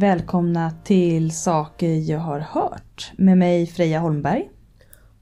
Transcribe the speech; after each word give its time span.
Välkomna 0.00 0.72
till 0.84 1.32
Saker 1.32 2.10
jag 2.10 2.18
har 2.18 2.40
hört 2.40 3.12
med 3.16 3.38
mig 3.38 3.66
Freja 3.66 3.98
Holmberg. 3.98 4.50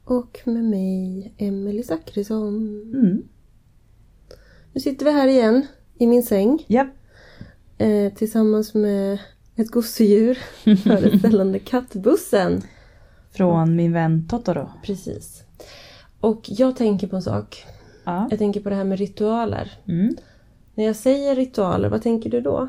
Och 0.04 0.40
med 0.44 0.64
mig, 0.64 1.34
Emelie 1.38 1.82
Zackrisson. 1.82 2.56
Mm. 2.94 3.22
Nu 4.72 4.80
sitter 4.80 5.04
vi 5.04 5.12
här 5.12 5.28
igen, 5.28 5.66
i 5.98 6.06
min 6.06 6.22
säng. 6.22 6.64
Ja. 6.66 6.86
Eh, 7.78 8.12
tillsammans 8.12 8.74
med 8.74 9.18
ett 9.54 9.70
gosedjur, 9.70 10.38
föreställande 10.76 11.58
kattbussen. 11.58 12.62
Från 13.30 13.76
min 13.76 13.92
vän 13.92 14.28
Totoro. 14.28 14.70
Precis. 14.82 15.42
Och 16.20 16.40
jag 16.44 16.76
tänker 16.76 17.06
på 17.06 17.16
en 17.16 17.22
sak. 17.22 17.64
Ja. 18.04 18.28
Jag 18.30 18.38
tänker 18.38 18.60
på 18.60 18.68
det 18.68 18.76
här 18.76 18.84
med 18.84 18.98
ritualer. 18.98 19.72
Mm. 19.88 20.16
När 20.74 20.84
jag 20.84 20.96
säger 20.96 21.34
ritualer, 21.34 21.88
vad 21.88 22.02
tänker 22.02 22.30
du 22.30 22.40
då? 22.40 22.68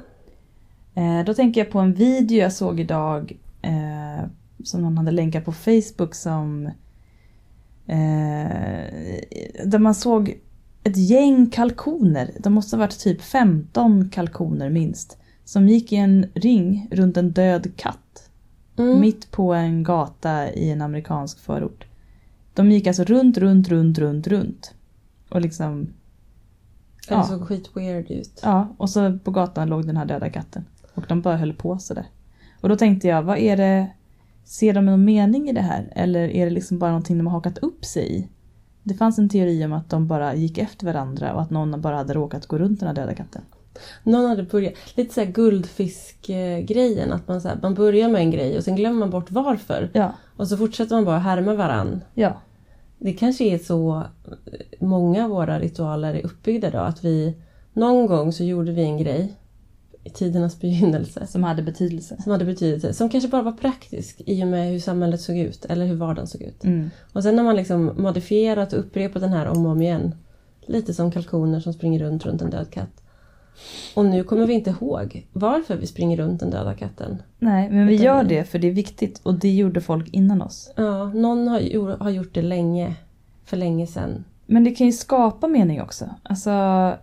Eh, 0.97 1.25
då 1.25 1.33
tänker 1.33 1.61
jag 1.61 1.71
på 1.71 1.79
en 1.79 1.93
video 1.93 2.37
jag 2.37 2.53
såg 2.53 2.79
idag 2.79 3.37
eh, 3.61 4.25
som 4.63 4.81
någon 4.81 4.97
hade 4.97 5.11
länkat 5.11 5.45
på 5.45 5.51
Facebook 5.51 6.15
som 6.15 6.65
eh, 7.85 8.51
där 9.65 9.79
man 9.79 9.95
såg 9.95 10.39
ett 10.83 10.97
gäng 10.97 11.49
kalkoner, 11.49 12.31
de 12.39 12.53
måste 12.53 12.75
ha 12.75 12.79
varit 12.79 12.99
typ 12.99 13.21
15 13.21 14.09
kalkoner 14.09 14.69
minst, 14.69 15.17
som 15.45 15.69
gick 15.69 15.91
i 15.91 15.95
en 15.95 16.25
ring 16.33 16.87
runt 16.91 17.17
en 17.17 17.31
död 17.31 17.71
katt. 17.75 18.29
Mm. 18.77 18.99
Mitt 18.99 19.31
på 19.31 19.53
en 19.53 19.83
gata 19.83 20.51
i 20.53 20.71
en 20.71 20.81
amerikansk 20.81 21.39
förort. 21.39 21.85
De 22.53 22.71
gick 22.71 22.87
alltså 22.87 23.03
runt, 23.03 23.37
runt, 23.37 23.67
runt, 23.67 23.97
runt, 23.97 24.27
runt. 24.27 24.73
Och 25.29 25.41
liksom, 25.41 25.83
Det 27.07 27.13
ja. 27.13 27.23
såg 27.23 27.47
skit 27.47 27.69
weird 27.73 28.11
ut. 28.11 28.39
ja, 28.43 28.67
och 28.77 28.89
så 28.89 29.19
på 29.23 29.31
gatan 29.31 29.69
låg 29.69 29.87
den 29.87 29.97
här 29.97 30.05
döda 30.05 30.29
katten. 30.29 30.65
Och 30.97 31.05
de 31.07 31.21
bara 31.21 31.37
höll 31.37 31.53
på 31.53 31.77
sådär. 31.77 32.05
Och 32.61 32.69
då 32.69 32.75
tänkte 32.75 33.07
jag, 33.07 33.23
vad 33.23 33.37
är 33.37 33.57
det, 33.57 33.87
ser 34.45 34.73
de 34.73 34.85
någon 34.85 35.05
mening 35.05 35.49
i 35.49 35.53
det 35.53 35.61
här? 35.61 35.91
Eller 35.95 36.29
är 36.29 36.45
det 36.45 36.51
liksom 36.51 36.79
bara 36.79 36.91
någonting 36.91 37.17
de 37.17 37.27
har 37.27 37.33
hakat 37.33 37.57
upp 37.57 37.85
sig 37.85 38.15
i? 38.17 38.27
Det 38.83 38.93
fanns 38.93 39.19
en 39.19 39.29
teori 39.29 39.65
om 39.65 39.73
att 39.73 39.89
de 39.89 40.07
bara 40.07 40.35
gick 40.35 40.57
efter 40.57 40.85
varandra 40.85 41.33
och 41.33 41.41
att 41.41 41.49
någon 41.49 41.81
bara 41.81 41.95
hade 41.95 42.13
råkat 42.13 42.45
gå 42.45 42.57
runt 42.57 42.79
den 42.79 42.87
här 42.87 42.95
döda 42.95 43.15
katten. 43.15 43.41
Någon 44.03 44.25
hade 44.25 44.43
börjat, 44.43 44.73
lite 44.95 45.13
såhär 45.13 45.27
guldfisk-grejen. 45.31 47.13
Att 47.13 47.27
man, 47.27 47.41
så 47.41 47.47
här, 47.47 47.59
man 47.61 47.73
börjar 47.73 48.09
med 48.09 48.21
en 48.21 48.31
grej 48.31 48.57
och 48.57 48.63
sen 48.63 48.75
glömmer 48.75 48.99
man 48.99 49.09
bort 49.09 49.31
varför. 49.31 49.89
Ja, 49.93 50.13
Och 50.35 50.47
så 50.47 50.57
fortsätter 50.57 50.95
man 50.95 51.05
bara 51.05 51.19
härma 51.19 51.53
varann. 51.53 52.01
ja, 52.13 52.41
Det 52.97 53.13
kanske 53.13 53.43
är 53.43 53.57
så 53.57 54.03
många 54.79 55.23
av 55.23 55.29
våra 55.29 55.59
ritualer 55.59 56.13
är 56.13 56.25
uppbyggda 56.25 56.69
då. 56.69 56.77
Att 56.79 57.03
vi 57.03 57.37
någon 57.73 58.07
gång 58.07 58.31
så 58.31 58.43
gjorde 58.43 58.71
vi 58.71 58.83
en 58.83 58.97
grej 58.97 59.33
i 60.07 60.09
tidernas 60.09 60.59
begynnelse 60.59 61.27
som 61.27 61.43
hade 61.43 61.61
betydelse. 61.63 62.17
som 62.23 62.31
hade 62.31 62.45
betydelse. 62.45 62.93
Som 62.93 63.09
kanske 63.09 63.29
bara 63.29 63.41
var 63.41 63.51
praktisk 63.51 64.21
i 64.25 64.43
och 64.43 64.47
med 64.47 64.71
hur 64.71 64.79
samhället 64.79 65.21
såg 65.21 65.37
ut 65.37 65.65
eller 65.65 65.85
hur 65.85 65.95
vardagen 65.95 66.27
såg 66.27 66.41
ut. 66.41 66.63
Mm. 66.63 66.89
Och 67.13 67.23
sen 67.23 67.37
har 67.37 67.45
man 67.45 67.55
liksom 67.55 67.91
modifierat 67.97 68.73
och 68.73 68.79
upprepat 68.79 69.21
den 69.21 69.33
här 69.33 69.47
om 69.47 69.65
och 69.65 69.71
om 69.71 69.81
igen. 69.81 70.15
Lite 70.65 70.93
som 70.93 71.11
kalkoner 71.11 71.59
som 71.59 71.73
springer 71.73 71.99
runt 71.99 72.25
runt 72.25 72.41
en 72.41 72.49
död 72.49 72.71
katt. 72.71 73.03
Och 73.95 74.05
nu 74.05 74.23
kommer 74.23 74.45
vi 74.47 74.53
inte 74.53 74.69
ihåg 74.69 75.27
varför 75.33 75.77
vi 75.77 75.87
springer 75.87 76.17
runt 76.17 76.39
den 76.39 76.49
döda 76.49 76.73
katten. 76.73 77.21
Nej, 77.39 77.69
men 77.69 77.87
vi 77.87 77.93
Utan 77.95 78.05
gör 78.05 78.23
det- 78.23 78.43
för 78.43 78.59
det 78.59 78.67
är 78.67 78.71
viktigt 78.71 79.19
och 79.23 79.33
det 79.33 79.49
gjorde 79.55 79.81
folk 79.81 80.07
innan 80.13 80.41
oss. 80.41 80.71
Ja, 80.75 81.05
någon 81.13 81.47
har, 81.47 81.97
har 82.03 82.09
gjort 82.09 82.33
det 82.33 82.41
länge. 82.41 82.95
För 83.45 83.57
länge 83.57 83.87
sedan. 83.87 84.23
Men 84.49 84.63
det 84.63 84.71
kan 84.71 84.87
ju 84.87 84.93
skapa 84.93 85.47
mening 85.47 85.81
också. 85.81 86.09
Alltså, 86.23 86.51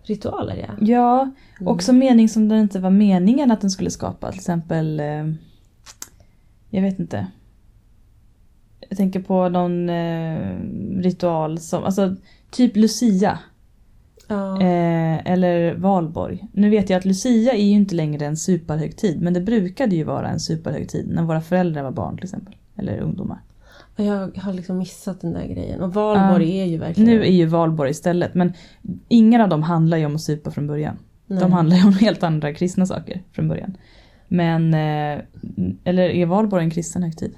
Ritualer 0.03 0.56
ja. 0.56 0.87
ja, 0.87 1.31
också 1.60 1.93
mening 1.93 2.28
som 2.28 2.49
det 2.49 2.60
inte 2.60 2.81
var 2.81 2.91
meningen 2.91 3.50
att 3.50 3.60
den 3.60 3.71
skulle 3.71 3.91
skapa. 3.91 4.31
Till 4.31 4.38
exempel, 4.38 5.00
eh, 5.00 5.27
jag 6.71 6.83
vet 6.83 6.99
inte. 6.99 7.27
Jag 8.88 8.97
tänker 8.97 9.21
på 9.21 9.49
någon 9.49 9.88
eh, 9.88 10.59
ritual 10.99 11.59
som, 11.59 11.84
alltså 11.84 12.15
typ 12.50 12.77
Lucia. 12.77 13.38
Ja. 14.28 14.60
Eh, 14.60 15.33
eller 15.33 15.75
valborg. 15.75 16.49
Nu 16.53 16.71
vet 16.71 16.91
jag 16.91 16.99
att 16.99 17.04
Lucia 17.04 17.53
är 17.53 17.65
ju 17.65 17.75
inte 17.75 17.94
längre 17.94 18.27
en 18.27 18.37
superhögtid. 18.37 19.22
Men 19.22 19.34
det 19.34 19.41
brukade 19.41 19.97
ju 19.97 20.04
vara 20.04 20.28
en 20.28 20.41
superhögtid 20.41 21.09
när 21.09 21.22
våra 21.22 21.41
föräldrar 21.41 21.83
var 21.83 21.91
barn 21.91 22.16
till 22.16 22.25
exempel. 22.25 22.56
Eller 22.77 22.99
ungdomar. 22.99 23.38
Jag 23.97 24.37
har 24.37 24.53
liksom 24.53 24.78
missat 24.78 25.21
den 25.21 25.32
där 25.32 25.47
grejen. 25.47 25.81
Och 25.81 25.94
valborg 25.94 26.60
är 26.60 26.65
ju 26.65 26.78
verkligen... 26.78 27.10
Nu 27.10 27.22
är 27.25 27.31
ju 27.32 27.47
valborg 27.47 27.91
istället. 27.91 28.34
Men 28.34 28.53
ingen 29.09 29.41
av 29.41 29.49
dem 29.49 29.62
handlar 29.62 29.97
ju 29.97 30.06
om 30.06 30.15
att 30.15 30.21
supa 30.21 30.50
från 30.50 30.66
början. 30.66 30.97
Nej. 31.27 31.41
De 31.41 31.53
handlar 31.53 31.77
ju 31.77 31.84
om 31.87 31.93
helt 31.93 32.22
andra 32.22 32.54
kristna 32.54 32.87
saker 32.87 33.22
från 33.33 33.49
början. 33.49 33.77
Men, 34.28 34.75
eh, 34.75 35.25
eller 35.84 36.03
är 36.03 36.27
valborg 36.27 36.65
en 36.65 36.71
kristen 36.71 37.03
högtid? 37.03 37.34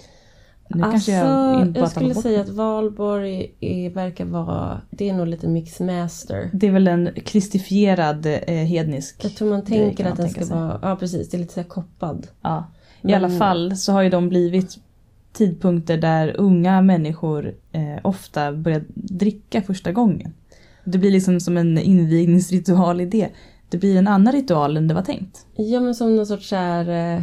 Nu 0.68 0.82
alltså, 0.82 1.10
kanske 1.10 1.12
jag 1.12 1.76
jag 1.76 1.90
skulle 1.90 2.14
säga 2.14 2.40
att 2.40 2.48
valborg 2.48 3.54
är, 3.60 3.90
verkar 3.90 4.24
vara... 4.24 4.80
Det 4.90 5.08
är 5.08 5.14
nog 5.14 5.26
lite 5.26 5.48
mixmaster. 5.48 6.50
Det 6.52 6.66
är 6.66 6.70
väl 6.70 6.88
en 6.88 7.10
kristifierad 7.24 8.26
eh, 8.26 8.54
hednisk... 8.54 9.24
Jag 9.24 9.34
tror 9.34 9.50
man 9.50 9.64
tänker 9.64 10.04
att 10.04 10.10
man 10.10 10.16
den 10.16 10.30
ska 10.30 10.44
sig. 10.44 10.56
vara... 10.56 10.78
Ja 10.82 10.96
precis, 10.96 11.30
det 11.30 11.36
är 11.36 11.38
lite 11.38 11.54
så 11.54 11.60
här 11.60 11.68
koppad. 11.68 12.26
Ja. 12.42 12.66
I 13.02 13.06
Men- 13.06 13.14
alla 13.14 13.38
fall 13.38 13.76
så 13.76 13.92
har 13.92 14.02
ju 14.02 14.10
de 14.10 14.28
blivit 14.28 14.78
tidpunkter 15.36 15.96
där 15.96 16.40
unga 16.40 16.82
människor 16.82 17.54
eh, 17.72 17.98
ofta 18.04 18.52
börjar 18.52 18.84
dricka 18.94 19.62
första 19.62 19.92
gången. 19.92 20.32
Det 20.84 20.98
blir 20.98 21.10
liksom 21.10 21.40
som 21.40 21.56
en 21.56 21.78
invigningsritual 21.78 23.00
i 23.00 23.06
det. 23.06 23.28
Det 23.68 23.78
blir 23.78 23.96
en 23.96 24.08
annan 24.08 24.32
ritual 24.32 24.76
än 24.76 24.88
det 24.88 24.94
var 24.94 25.02
tänkt. 25.02 25.46
Ja 25.56 25.80
men 25.80 25.94
som 25.94 26.16
någon 26.16 26.26
sorts 26.26 26.48
så 26.48 26.56
här, 26.56 27.16
eh, 27.16 27.22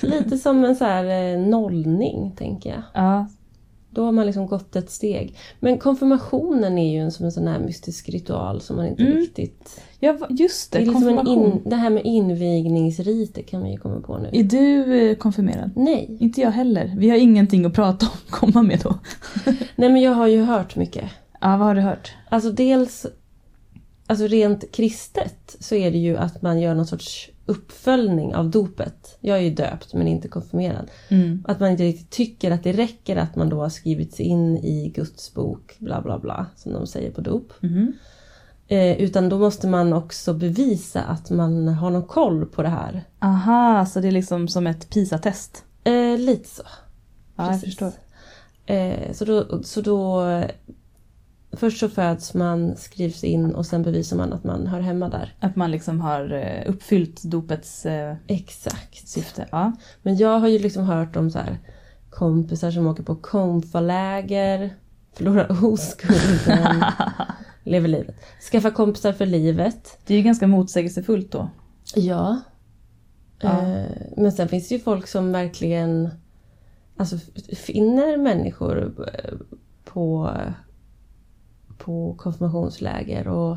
Lite 0.02 0.38
som 0.38 0.64
en 0.64 0.76
så 0.76 0.84
här 0.84 1.32
eh, 1.34 1.38
nollning, 1.40 2.34
tänker 2.38 2.70
jag. 2.70 2.82
Ja, 2.94 3.26
Då 3.90 4.04
har 4.04 4.12
man 4.12 4.26
liksom 4.26 4.46
gått 4.46 4.76
ett 4.76 4.90
steg. 4.90 5.38
Men 5.60 5.78
konfirmationen 5.78 6.78
är 6.78 6.92
ju 6.92 6.98
en, 7.00 7.10
som 7.12 7.24
en 7.26 7.32
sån 7.32 7.46
här 7.48 7.58
mystisk 7.58 8.08
ritual 8.08 8.60
som 8.60 8.76
man 8.76 8.86
inte 8.86 9.02
Mm. 9.02 9.16
riktigt... 9.16 9.80
ja 10.00 10.16
just 10.30 10.72
Det, 10.72 10.78
det. 10.78 10.84
är 10.84 10.86
liksom 10.86 11.26
in, 11.26 11.62
det 11.64 11.76
här 11.76 11.90
med 11.90 12.02
invigningsriter 12.04 13.42
kan 13.42 13.62
vi 13.62 13.70
ju 13.70 13.76
komma 13.76 14.00
på 14.00 14.18
nu. 14.18 14.28
Är 14.32 14.44
du 14.44 14.98
eh, 15.10 15.16
konfirmerad? 15.16 15.70
Nej. 15.76 16.16
Inte 16.20 16.40
jag 16.40 16.50
heller. 16.50 16.94
Vi 16.98 17.10
har 17.10 17.16
ingenting 17.16 17.64
att 17.64 17.74
prata 17.74 18.06
om, 18.06 18.18
komma 18.30 18.62
med 18.62 18.80
då. 18.82 18.98
Nej 19.76 19.88
men 19.88 20.02
jag 20.02 20.12
har 20.12 20.26
ju 20.26 20.42
hört 20.42 20.76
mycket. 20.76 21.04
Ja, 21.40 21.48
vad 21.56 21.66
har 21.66 21.74
du 21.74 21.80
hört? 21.80 22.14
Alltså 22.28 22.50
dels, 22.50 23.06
alltså 24.06 24.26
rent 24.26 24.72
kristet 24.72 25.56
så 25.60 25.74
är 25.74 25.90
det 25.90 25.98
ju 25.98 26.16
att 26.16 26.42
man 26.42 26.60
gör 26.60 26.74
någon 26.74 26.86
sorts 26.86 27.30
uppföljning 27.46 28.34
av 28.34 28.50
dopet. 28.50 29.18
Jag 29.20 29.38
är 29.38 29.42
ju 29.42 29.50
döpt 29.50 29.94
men 29.94 30.08
inte 30.08 30.28
konfirmerad. 30.28 30.90
Mm. 31.08 31.44
Att 31.48 31.60
man 31.60 31.70
inte 31.70 31.82
riktigt 31.82 32.10
tycker 32.10 32.50
att 32.50 32.62
det 32.62 32.72
räcker 32.72 33.16
att 33.16 33.36
man 33.36 33.48
då 33.48 33.60
har 33.60 33.68
skrivits 33.68 34.20
in 34.20 34.56
i 34.56 34.92
Guds 34.94 35.34
bok, 35.34 35.76
bla 35.78 36.02
bla 36.02 36.18
bla, 36.18 36.46
som 36.56 36.72
de 36.72 36.86
säger 36.86 37.10
på 37.10 37.20
dop. 37.20 37.52
Mhm. 37.60 37.92
Eh, 38.68 39.00
utan 39.00 39.28
då 39.28 39.38
måste 39.38 39.68
man 39.68 39.92
också 39.92 40.34
bevisa 40.34 41.02
att 41.02 41.30
man 41.30 41.68
har 41.68 41.90
någon 41.90 42.06
koll 42.06 42.46
på 42.46 42.62
det 42.62 42.68
här. 42.68 43.04
Aha, 43.18 43.86
så 43.86 44.00
det 44.00 44.08
är 44.08 44.12
liksom 44.12 44.48
som 44.48 44.66
ett 44.66 44.90
PISA-test? 44.90 45.64
Eh, 45.84 46.18
lite 46.18 46.48
så. 46.48 46.62
Ja, 47.36 47.44
jag 47.44 47.48
Precis. 47.48 47.64
förstår. 47.64 47.92
Eh, 48.66 49.12
så 49.12 49.24
då, 49.24 49.62
så 49.62 49.80
då 49.80 50.24
Först 51.56 51.78
så 51.78 51.88
föds 51.88 52.34
man, 52.34 52.76
skrivs 52.76 53.24
in 53.24 53.54
och 53.54 53.66
sen 53.66 53.82
bevisar 53.82 54.16
man 54.16 54.32
att 54.32 54.44
man 54.44 54.66
hör 54.66 54.80
hemma 54.80 55.08
där. 55.08 55.34
Att 55.40 55.56
man 55.56 55.70
liksom 55.70 56.00
har 56.00 56.32
eh, 56.32 56.70
uppfyllt 56.70 57.22
dopets 57.22 57.86
eh, 57.86 58.16
Exakt. 58.26 59.08
syfte. 59.08 59.48
Ja. 59.50 59.72
Men 60.02 60.16
jag 60.16 60.38
har 60.38 60.48
ju 60.48 60.58
liksom 60.58 60.84
hört 60.84 61.16
om 61.16 61.30
så 61.30 61.38
här 61.38 61.58
kompisar 62.10 62.70
som 62.70 62.86
åker 62.86 63.02
på 63.02 63.16
konfaläger, 63.16 64.74
förlorar 65.12 65.64
oskulden, 65.64 66.84
lever 67.64 67.88
livet. 67.88 68.16
Skaffa 68.52 68.70
kompisar 68.70 69.12
för 69.12 69.26
livet. 69.26 69.98
Det 70.06 70.14
är 70.14 70.18
ju 70.18 70.24
ganska 70.24 70.46
motsägelsefullt 70.46 71.32
då. 71.32 71.50
Ja. 71.94 72.40
Ja. 73.40 73.62
Eh, 73.62 73.86
men 74.16 74.32
sen 74.32 74.48
finns 74.48 74.68
det 74.68 74.74
ju 74.74 74.80
folk 74.80 75.06
som 75.06 75.32
verkligen 75.32 76.10
alltså, 76.96 77.18
finner 77.56 78.16
människor 78.16 78.94
på, 79.84 80.30
på 81.78 82.14
konfirmationsläger 82.18 83.28
och 83.28 83.52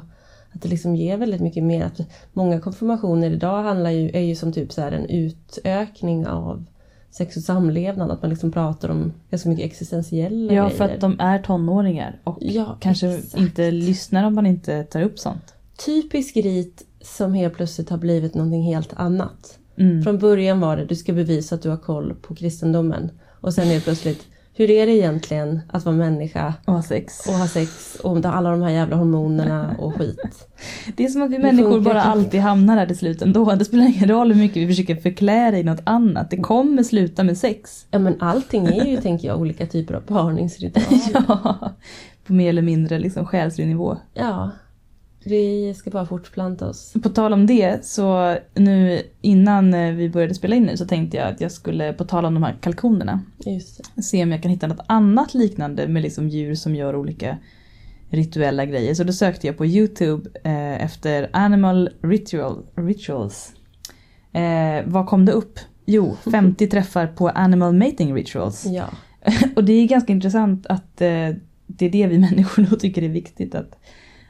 att 0.54 0.62
det 0.62 0.70
liksom 0.70 0.96
ger 0.96 1.18
väldigt 1.18 1.42
mycket 1.42 1.64
mer. 1.64 1.84
Att 1.86 2.00
många 2.34 2.60
konfirmationer 2.62 3.32
idag 3.32 3.64
handlar 3.64 3.90
ju, 3.90 4.10
är 4.10 4.20
ju 4.22 4.36
som 4.36 4.54
typ 4.54 4.72
så 4.74 4.82
en 4.82 5.06
utökning 5.06 6.28
av 6.28 6.66
sex 7.12 7.38
och 7.38 7.44
samlevnad. 7.44 8.12
Att 8.12 8.22
man 8.22 8.30
liksom 8.30 8.52
pratar 8.52 8.90
om 8.90 9.14
ganska 9.30 9.50
mycket 9.50 9.66
existentiella 9.66 10.54
Ja, 10.54 10.64
grejer. 10.64 10.78
för 10.78 10.86
att 10.86 11.02
de 11.02 11.20
är 11.20 11.40
tonåringar 11.40 12.20
och 12.24 12.38
Ja, 12.42 12.78
kanske 12.80 13.10
exakt. 13.10 13.38
inte 13.38 13.72
lyssnar 13.72 14.24
om 14.24 14.36
man 14.36 14.46
inte 14.46 14.84
tar 14.84 15.02
upp 15.02 15.20
sånt. 15.20 15.54
Typisk 15.86 16.38
rit 16.38 16.86
som 17.02 17.34
helt 17.34 17.54
plötsligt 17.54 17.90
har 17.90 17.98
blivit 17.98 18.34
någonting 18.36 18.64
helt 18.64 18.94
annat. 18.96 19.60
Mm. 19.78 20.04
Från 20.04 20.18
början 20.18 20.60
var 20.60 20.78
det 20.78 20.86
du 20.86 20.96
ska 20.96 21.14
bevisa 21.14 21.56
att 21.56 21.62
du 21.62 21.70
har 21.70 21.78
koll 21.78 22.14
på 22.22 22.36
kristendomen. 22.36 23.12
Och 23.42 23.54
sen 23.54 23.68
det 23.68 23.84
plötsligt, 23.84 24.28
hur 24.60 24.70
är 24.72 24.86
det 24.86 24.92
egentligen 24.92 25.62
att 25.68 25.86
vara 25.86 25.96
människa 25.96 26.54
Och 26.66 26.74
ha 26.74 26.82
sex. 26.84 27.28
och 27.28 27.34
ha 27.34 27.48
sex 27.48 27.96
och 28.04 28.26
alla 28.26 28.52
de 28.52 28.62
här 28.62 28.70
jävla 28.70 28.96
hormonerna 28.96 29.76
och 29.80 29.96
skit. 29.96 30.48
Det 30.96 31.04
är 31.06 31.08
som 31.08 31.22
att 31.22 31.32
vi 31.32 31.40
människor 31.40 31.82
bara 31.82 32.02
alltid 32.02 32.42
hamnar 32.42 32.76
där 32.76 32.86
till 32.86 32.98
slut 32.98 33.22
ändå. 33.22 33.56
Det 33.56 33.66
spelar 33.66 33.86
ingen 33.86 34.10
roll 34.10 34.32
hur 34.32 34.42
mycket 34.42 34.58
vi 34.58 34.68
försöker 34.68 34.96
förklä 34.96 35.52
det 35.52 35.58
i 35.60 35.64
något 35.64 35.82
annat. 35.84 36.30
Det 36.30 36.38
kommer 36.38 36.84
sluta 36.84 37.24
med 37.24 37.38
sex. 37.38 37.86
Ja 37.92 38.00
men 38.00 38.16
allting 38.22 38.68
är 38.68 38.86
ju, 38.86 38.98
tänker 39.02 39.28
jag, 39.28 39.40
olika 39.40 39.66
typer 39.66 39.94
av 39.94 40.02
parningsritualer. 40.02 41.00
Ja. 41.28 41.72
På 42.28 42.34
mer 42.34 42.50
eller 42.50 42.62
mindre 42.62 43.00
liksom 43.00 43.26
själslig 43.26 43.68
nivå. 43.68 43.98
Ja. 44.14 44.52
Vi 45.24 45.74
ska 45.74 45.90
bara 45.90 46.06
fortplanta 46.06 46.68
oss. 46.68 46.94
På 47.04 47.10
tal 47.10 47.34
om 47.34 47.46
det, 47.46 47.86
så 47.86 48.38
nu 48.54 49.02
innan 49.22 49.74
eh, 49.74 49.94
vi 49.94 50.10
började 50.10 50.34
spela 50.34 50.56
in 50.56 50.64
nu 50.64 50.78
så 50.78 50.86
tänkte 50.86 51.18
jag 51.18 51.28
att 51.28 51.42
jag 51.42 51.52
skulle, 51.52 51.94
på 51.94 52.06
tal 52.06 52.26
om 52.26 52.34
de 52.34 52.44
här 52.44 52.56
kalkonerna, 52.62 53.22
se 54.02 54.24
om 54.24 54.32
jag 54.32 54.42
kan 54.42 54.52
hitta 54.52 54.68
något 54.68 54.86
annat 54.88 55.34
liknande 55.34 55.88
med 55.88 56.02
liksom 56.02 56.30
djur 56.30 56.56
som 56.56 56.76
gör 56.76 56.96
olika 56.96 57.38
rituella 58.10 58.66
grejer. 58.66 58.94
Så 58.94 59.04
då 59.04 59.14
sökte 59.14 59.48
jag 59.48 59.58
på 59.58 59.66
YouTube 59.66 60.30
eh, 60.44 60.84
efter 60.84 61.30
Animal 61.34 61.90
Ritual, 62.02 62.66
Rituals. 62.76 63.54
Eh, 64.32 64.86
vad 64.86 65.08
kom 65.08 65.26
det 65.26 65.32
upp? 65.32 65.60
Jo, 65.86 66.18
50 66.32 66.68
träffar 66.68 67.08
på 67.08 67.30
Animal 67.30 67.74
Mating 67.74 68.16
Rituals. 68.16 68.66
Ja. 68.66 68.86
Och 69.56 69.64
det 69.64 69.74
är 69.74 69.88
ganska 69.88 70.14
intressant 70.14 70.68
att 70.68 71.02
eh, 71.02 71.30
det 71.68 71.86
är 71.86 71.90
det 71.90 72.08
vi 72.08 72.20
människor 72.20 72.64
då 72.70 72.76
tycker 72.76 73.04
är 73.04 73.10
viktigt 73.10 73.56
att, 73.56 73.80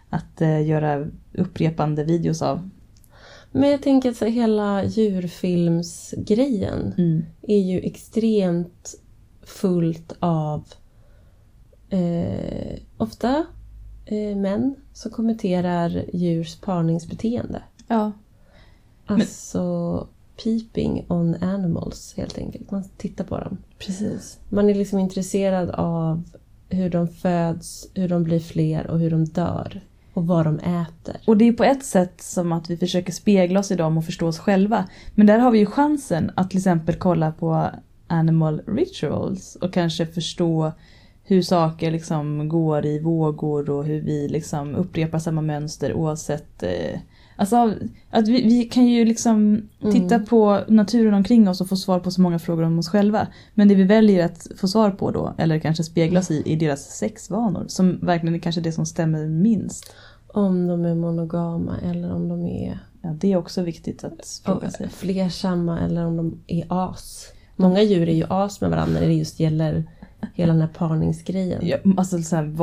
att 0.09 0.41
eh, 0.41 0.67
göra 0.67 1.07
upprepande 1.33 2.03
videos 2.03 2.41
av. 2.41 2.69
Men 3.51 3.69
jag 3.69 3.81
tänker 3.81 4.09
att 4.09 4.17
så 4.17 4.25
hela 4.25 4.83
djurfilmsgrejen 4.85 6.94
Mm. 6.97 7.25
är 7.41 7.59
ju 7.59 7.79
extremt 7.79 8.95
fullt 9.41 10.13
av 10.19 10.63
eh, 11.89 12.79
ofta 12.97 13.45
eh, 14.06 14.35
män 14.38 14.75
som 14.94 15.11
kommenterar 15.11 16.06
djurs 16.13 16.55
parningsbeteende. 16.62 17.63
Ja. 17.88 18.12
Alltså 19.05 20.07
peeping 20.44 21.05
on 21.09 21.35
animals 21.35 22.13
helt 22.17 22.38
enkelt. 22.38 22.71
Man 22.71 22.83
tittar 22.97 23.23
på 23.23 23.39
dem. 23.39 23.57
Precis. 23.77 24.39
Man 24.50 24.69
är 24.69 24.75
liksom 24.75 25.00
intresserad 25.00 25.69
av 25.69 26.23
hur 26.69 26.89
de 26.89 27.07
föds, 27.07 27.88
hur 27.94 28.09
de 28.09 28.23
blir 28.23 28.39
fler 28.39 28.88
och 28.88 29.00
hur 29.00 29.12
de 29.12 29.25
dör. 29.25 29.81
Och 30.19 30.27
vad 30.27 30.45
de 30.45 30.60
äter. 30.60 31.18
Och 31.25 31.38
det 31.38 31.48
är 31.48 31.54
på 31.54 31.63
ett 31.63 31.86
sätt 31.86 32.21
som 32.21 32.51
att 32.51 32.69
vi 32.69 32.77
försöker 32.77 33.12
spegla 33.12 33.60
oss 33.60 33.71
i 33.71 33.75
dem 33.75 33.98
och 33.98 34.06
förstå 34.06 34.27
oss 34.27 34.39
själva. 34.39 34.86
Men 35.16 35.27
där 35.27 35.39
har 35.39 35.51
vi 35.51 35.60
ju 35.60 35.66
chansen 35.66 36.31
att 36.36 36.50
till 36.50 36.57
exempel 36.57 36.95
kolla 36.95 37.31
på 37.31 37.69
Animal 38.07 38.62
Rituals 38.68 39.56
och 39.56 39.74
kanske 39.74 40.06
förstå 40.06 40.71
hur 41.24 41.42
saker 41.42 41.92
liksom 41.92 42.50
går 42.50 42.86
i 42.86 43.00
vågor 43.00 43.69
och 43.69 43.86
hur 43.86 44.01
vi 44.01 44.27
liksom 44.27 44.75
upprepar 44.75 45.19
samma 45.19 45.42
mönster 45.42 45.94
oavsett 45.94 46.63
eh, 46.63 47.00
Alltså 47.39 47.74
att 48.09 48.27
vi, 48.27 48.41
vi 48.41 48.63
kan 48.63 48.88
ju 48.88 49.06
liksom 49.06 49.62
titta 49.91 50.19
på 50.19 50.59
naturen 50.68 51.13
omkring 51.13 51.50
oss 51.50 51.62
och 51.62 51.69
få 51.69 51.75
svar 51.75 52.00
på 52.00 52.12
så 52.12 52.21
många 52.21 52.39
frågor 52.39 52.63
om 52.63 52.80
oss 52.80 52.89
själva. 52.89 53.27
Men 53.53 53.68
det 53.68 53.75
vi 53.75 53.83
väljer 53.83 54.25
att 54.25 54.47
få 54.57 54.68
svar 54.68 54.91
på 54.91 55.12
då, 55.12 55.33
eller 55.38 55.59
kanske 55.59 55.83
speglas 55.83 56.31
i, 56.31 56.44
i 56.45 56.56
deras 56.56 56.97
sexvanor. 56.97 57.65
Som 57.68 58.00
verkligen 58.01 58.36
är 58.36 58.39
kanske 58.39 58.62
det 58.62 58.71
som 58.71 58.86
stämmer 58.86 59.25
minst. 59.27 59.94
Om 60.27 60.68
de 60.68 60.86
är 60.86 60.95
monogama 60.95 61.75
eller 61.83 62.13
om 62.13 62.27
de 62.30 62.45
är 62.45 62.80
Ja, 63.01 63.09
det 63.19 63.31
är 63.31 63.38
också 63.38 63.62
viktigt 63.62 64.03
att 64.03 64.41
fråga 64.45 64.69
sig. 64.71 64.89
flersamma 64.89 65.80
eller 65.80 66.06
om 66.06 66.18
de 66.18 66.39
är 66.47 66.65
as. 66.69 67.25
Många 67.56 67.81
djur 67.81 68.09
är 68.09 68.13
ju 68.15 68.25
as 68.30 68.62
med 68.62 68.69
varandra 68.69 69.00
när 69.00 69.07
det 69.07 69.13
just 69.13 69.39
gäller 69.39 69.83
hela 70.33 70.53
den 70.53 70.62
här 70.62 70.69
parningsgrejen. 70.77 71.68
Ja, 71.68 71.77
alltså 71.97 72.21
så 72.21 72.36
här 72.36 72.44
Typ 72.44 72.56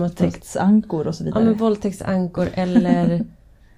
våldtäktsankor 0.00 1.06
och 1.06 1.14
så 1.14 1.22
Ja 1.22 1.24
vidare. 1.24 1.44
men 1.44 1.54
våldtäktsankor 1.54 2.48
eller... 2.54 3.24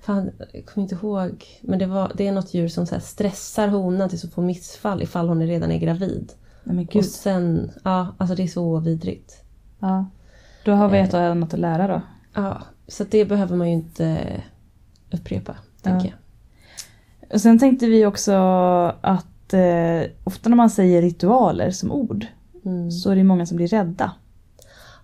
Fan, 0.06 0.30
jag 0.52 0.66
kommer 0.66 0.82
inte 0.82 0.94
ihåg. 0.94 1.44
Men 1.60 1.78
det, 1.78 1.86
var, 1.86 2.12
det 2.14 2.26
är 2.26 2.32
något 2.32 2.54
djur 2.54 2.68
som 2.68 2.86
så 2.86 3.00
stressar 3.00 3.68
honan 3.68 4.08
tills 4.08 4.22
hon 4.22 4.30
får 4.30 4.42
missfall 4.42 5.02
ifall 5.02 5.28
hon 5.28 5.46
redan 5.46 5.70
är 5.70 5.78
gravid. 5.78 6.32
Nej. 6.64 6.88
Och 6.94 7.04
sen, 7.04 7.70
ja 7.84 8.14
alltså 8.18 8.36
det 8.36 8.42
är 8.42 8.46
så 8.46 8.78
vidrigt. 8.78 9.44
Ja. 9.78 10.06
Då 10.64 10.72
har 10.72 10.88
vi 10.88 10.98
ett 10.98 11.14
och 11.14 11.20
annat 11.20 11.54
att 11.54 11.60
lära 11.60 11.88
då. 11.88 12.02
Ja, 12.34 12.62
så 12.88 13.04
det 13.04 13.24
behöver 13.24 13.56
man 13.56 13.68
ju 13.68 13.74
inte 13.74 14.18
upprepa, 15.10 15.56
tänker 15.82 16.08
Ja. 16.08 17.34
Och 17.34 17.40
sen 17.40 17.58
tänkte 17.58 17.86
vi 17.86 18.06
också 18.06 18.32
att 19.00 19.54
eh, 19.54 20.10
ofta 20.24 20.48
när 20.48 20.56
man 20.56 20.70
säger 20.70 21.02
ritualer 21.02 21.70
som 21.70 21.92
ord 21.92 22.26
jag. 22.64 22.72
Mm. 22.72 22.90
så 22.90 23.10
är 23.10 23.16
det 23.16 23.24
många 23.24 23.46
som 23.46 23.56
blir 23.56 23.68
rädda. 23.68 24.12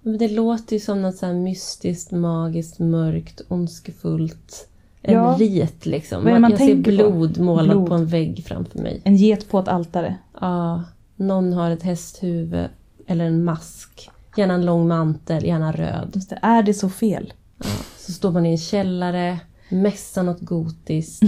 Men 0.03 0.19
det 0.19 0.29
låter 0.29 0.77
ju 0.77 0.81
som 0.81 1.03
något 1.03 1.17
så 1.17 1.33
mystiskt, 1.33 2.11
magiskt, 2.11 2.79
mörkt, 2.79 3.41
ondskefullt. 3.49 4.69
En 5.03 5.15
Ja. 5.15 5.37
rit 5.39 5.87
liksom. 5.87 6.25
Det 6.25 6.39
man 6.41 6.51
jag 6.51 6.61
ser 6.61 6.67
tänker 6.67 6.91
på? 7.05 7.11
blod 7.11 7.39
målat 7.39 7.67
Blod. 7.67 7.89
på 7.89 7.95
en 7.95 8.07
vägg 8.07 8.45
framför 8.47 8.79
mig. 8.79 9.01
En 9.05 9.17
get 9.17 9.49
på 9.51 9.59
ett 9.59 9.69
altare. 9.69 10.17
Ja, 10.41 10.83
någon 11.17 11.53
har 11.53 11.71
ett 11.71 11.83
hästhuvud 11.83 12.67
eller 13.07 13.25
en 13.25 13.45
mask. 13.45 14.11
Gärna 14.37 14.55
en 14.55 14.65
lång 14.67 14.89
mantel, 14.89 15.45
gärna 15.45 15.73
röd. 15.73 16.25
Det, 16.29 16.39
är 16.43 16.63
det 16.63 16.75
så 16.75 16.89
fel? 16.91 17.33
Ja, 17.59 17.65
så 17.99 18.13
står 18.13 18.31
man 18.31 18.47
i 18.47 18.51
en 18.51 18.59
källare, 18.59 19.39
mässar 19.69 20.23
något 20.23 20.41
gotiskt. 20.41 21.23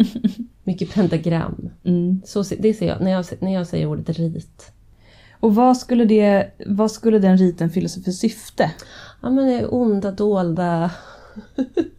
Mycket 0.64 0.94
pentagram. 0.94 1.70
Mm. 1.84 2.20
Så, 2.24 2.42
det 2.58 2.74
ser 2.74 2.86
jag 2.86 3.00
när, 3.00 3.10
jag 3.10 3.24
när 3.40 3.54
jag 3.54 3.66
säger 3.66 3.86
ordet 3.86 4.08
rit. 4.18 4.72
Och 5.40 5.54
vad 5.54 5.76
skulle, 5.76 6.04
det, 6.04 6.50
vad 6.66 6.90
skulle 6.90 7.18
den 7.18 7.36
riten 7.38 7.70
fylla 7.70 7.88
sig 7.88 8.02
för 8.02 8.12
syfte? 8.12 8.70
Ja 9.22 9.30
men 9.30 9.46
det 9.46 9.52
är 9.52 9.74
onda, 9.74 10.10
dolda, 10.10 10.90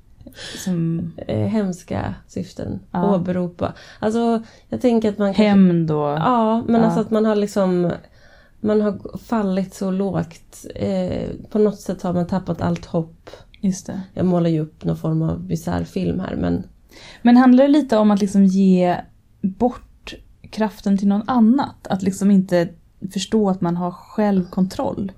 Som 0.58 1.12
eh, 1.28 1.48
hemska 1.48 2.16
syften. 2.28 2.80
Ja. 2.92 3.16
Åberopa. 3.16 3.74
Alltså 4.00 4.44
jag 4.70 4.82
tänker 4.82 5.10
att 5.10 5.18
man 5.18 5.34
kan... 5.34 5.46
hämnd 5.46 5.92
och... 5.92 6.08
Ja, 6.08 6.64
men 6.68 6.82
Ja. 6.82 6.86
alltså 6.86 7.02
att 7.02 7.12
man 7.12 7.26
har 7.26 7.36
liksom... 7.36 7.92
Man 8.60 8.82
har 8.82 9.18
fallit 9.18 9.74
så 9.74 9.92
lågt. 9.92 10.66
Eh, 10.76 11.30
på 11.50 11.60
något 11.60 11.80
sätt 11.80 12.02
har 12.02 12.14
man 12.14 12.28
tappat 12.28 12.62
allt 12.62 12.86
hopp. 12.86 13.30
Just 13.62 13.88
det. 13.88 14.02
Jag 14.14 14.26
målar 14.26 14.50
ju 14.50 14.60
upp 14.60 14.84
någon 14.84 14.98
form 14.98 15.22
av 15.22 15.40
bisarr 15.40 15.84
film 15.84 16.20
här 16.20 16.36
men... 16.36 16.64
Men 17.22 17.38
handlar 17.38 17.64
det 17.64 17.70
lite 17.70 17.98
om 17.98 18.12
att 18.12 18.22
liksom 18.22 18.46
ge 18.46 18.98
bort 19.42 20.14
kraften 20.50 20.98
till 20.98 21.08
någon 21.08 21.30
annat? 21.30 21.88
Att 21.88 22.02
liksom 22.02 22.32
inte 22.32 22.70
förstå 23.14 23.50
att 23.50 23.62
man 23.62 23.78
har 23.78 23.92
självkontroll? 23.92 25.12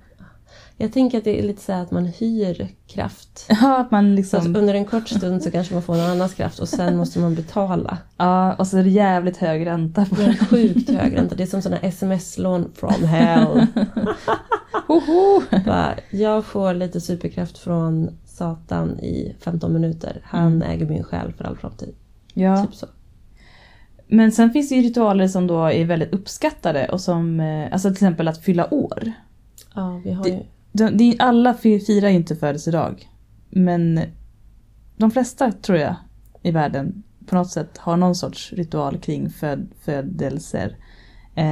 Jag 0.82 0.92
tänker 0.92 1.18
att 1.18 1.24
det 1.24 1.38
är 1.38 1.42
lite 1.42 1.62
så 1.62 1.72
här 1.72 1.82
att 1.82 1.90
man 1.90 2.06
hyr 2.06 2.68
kraft. 2.86 3.46
Ja, 3.48 3.78
att 3.80 3.90
man 3.90 4.14
liksom... 4.14 4.40
att 4.40 4.56
under 4.56 4.74
en 4.74 4.84
kort 4.84 5.08
stund 5.08 5.42
så 5.42 5.50
kanske 5.50 5.74
man 5.74 5.82
får 5.82 5.94
någon 5.96 6.10
annans 6.10 6.34
kraft 6.34 6.58
och 6.58 6.68
sen 6.68 6.96
måste 6.96 7.18
man 7.18 7.34
betala. 7.34 7.98
Ja, 8.16 8.54
och 8.54 8.66
så 8.66 8.78
är 8.78 8.82
det 8.84 8.90
jävligt 8.90 9.36
hög 9.36 9.66
ränta 9.66 10.04
på 10.04 10.14
Det 10.14 10.24
är 10.24 10.46
sjukt 10.46 10.90
hög 10.90 11.16
ränta. 11.16 11.34
Det 11.34 11.42
är 11.42 11.46
som 11.46 11.62
sådana 11.62 11.80
sms-lån 11.80 12.70
from 12.74 13.04
hell. 13.04 13.66
Hoho! 14.86 15.42
Bara, 15.66 15.94
jag 16.10 16.44
får 16.44 16.74
lite 16.74 17.00
superkraft 17.00 17.58
från 17.58 18.10
Satan 18.24 19.00
i 19.00 19.36
15 19.40 19.72
minuter. 19.72 20.20
Han 20.24 20.62
äger 20.62 20.86
min 20.86 21.04
själ 21.04 21.32
för 21.32 21.44
all 21.44 21.56
framtid. 21.56 21.94
Ja, 22.34 22.66
Typ 22.66 22.74
så. 22.74 22.86
men 24.06 24.32
sen 24.32 24.50
finns 24.50 24.68
det 24.68 24.74
ju 24.74 24.82
ritualer 24.82 25.28
som 25.28 25.46
då 25.46 25.64
är 25.64 25.84
väldigt 25.84 26.12
uppskattade 26.14 26.88
och 26.88 27.00
som, 27.00 27.40
eh, 27.40 27.72
alltså 27.72 27.88
till 27.88 27.92
exempel 27.92 28.28
att 28.28 28.38
fylla 28.44 28.74
år. 28.74 29.12
Ja, 29.74 30.00
vi 30.04 30.12
har 30.12 30.24
Det- 30.24 30.42
De, 30.72 30.84
är, 31.10 31.14
alla 31.18 31.54
fi- 31.54 31.80
firar 31.80 32.08
ju 32.08 32.14
inte 32.16 32.36
födelsedag. 32.36 33.08
Men 33.50 34.00
de 34.96 35.10
flesta 35.10 35.52
tror 35.52 35.78
jag 35.78 35.94
i 36.42 36.50
världen 36.50 37.02
på 37.26 37.34
något 37.34 37.50
sätt 37.50 37.78
har 37.78 37.96
någon 37.96 38.14
sorts 38.14 38.52
ritual 38.52 38.98
kring 38.98 39.30
föd, 39.30 39.68
födelser. 39.84 40.76
Eh, 41.34 41.44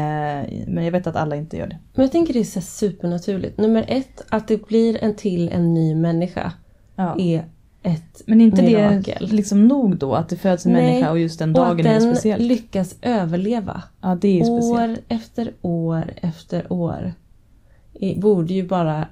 men 0.66 0.84
jag 0.84 0.92
vet 0.92 1.06
att 1.06 1.16
alla 1.16 1.36
inte 1.36 1.56
gör 1.56 1.66
det. 1.66 1.78
Men 1.94 2.02
jag 2.04 2.12
tänker 2.12 2.32
det 2.34 2.40
är 2.40 2.44
så 2.44 2.60
supernaturligt. 2.60 3.58
Nummer 3.58 3.84
ett, 3.88 4.22
att 4.28 4.48
det 4.48 4.66
blir 4.68 5.04
en 5.04 5.14
till 5.14 5.48
en 5.48 5.74
ny 5.74 5.94
människa 5.94 6.52
Ja. 6.96 7.16
är 7.18 7.44
ett 7.82 8.22
Men 8.26 8.40
inte 8.40 8.62
mirakel. 8.62 9.26
det 9.28 9.36
liksom 9.36 9.68
nog 9.68 9.96
då 9.96 10.14
att 10.14 10.28
det 10.28 10.36
föds 10.36 10.66
en 10.66 10.72
Nej, 10.72 10.82
människa 10.92 11.10
och 11.10 11.18
just 11.18 11.38
den 11.38 11.56
och 11.56 11.62
att 11.62 11.68
dagen 11.78 11.86
är 11.86 11.92
den 12.00 12.14
speciell? 12.14 12.42
lyckas 12.42 12.94
överleva. 13.02 13.82
Ja, 14.00 14.14
det 14.20 14.40
är 14.40 14.44
speciellt. 14.44 14.98
År 14.98 15.04
efter 15.08 15.52
år 15.62 16.12
efter 16.22 16.72
år. 16.72 17.12
Borde 18.16 18.54
ju 18.54 18.68
bara 18.68 19.08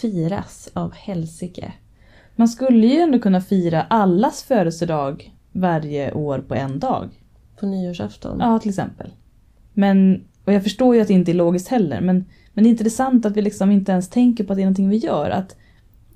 firas 0.00 0.70
av 0.72 0.92
helsike. 0.94 1.72
Man 2.36 2.48
skulle 2.48 2.86
ju 2.86 2.96
ändå 3.00 3.18
kunna 3.18 3.40
fira 3.40 3.82
allas 3.82 4.42
födelsedag 4.42 5.34
varje 5.52 6.12
år 6.12 6.38
på 6.38 6.54
en 6.54 6.78
dag. 6.78 7.08
På 7.60 7.66
nyårsafton. 7.66 8.38
Ja, 8.40 8.58
till 8.58 8.68
exempel. 8.68 9.10
Men, 9.74 10.24
och 10.44 10.52
jag 10.52 10.62
förstår 10.62 10.94
ju 10.94 11.00
att 11.00 11.08
det 11.08 11.14
inte 11.14 11.32
är 11.32 11.34
logiskt 11.34 11.68
heller, 11.68 12.00
men, 12.00 12.24
men 12.54 12.64
det 12.64 12.68
är 12.68 12.70
intressant 12.70 13.26
att 13.26 13.36
vi 13.36 13.42
liksom 13.42 13.70
inte 13.70 13.92
ens 13.92 14.08
tänker 14.08 14.44
på 14.44 14.52
att 14.52 14.56
det 14.56 14.62
är 14.62 14.66
någonting 14.66 14.88
vi 14.88 14.96
gör. 14.96 15.30
Att, 15.30 15.56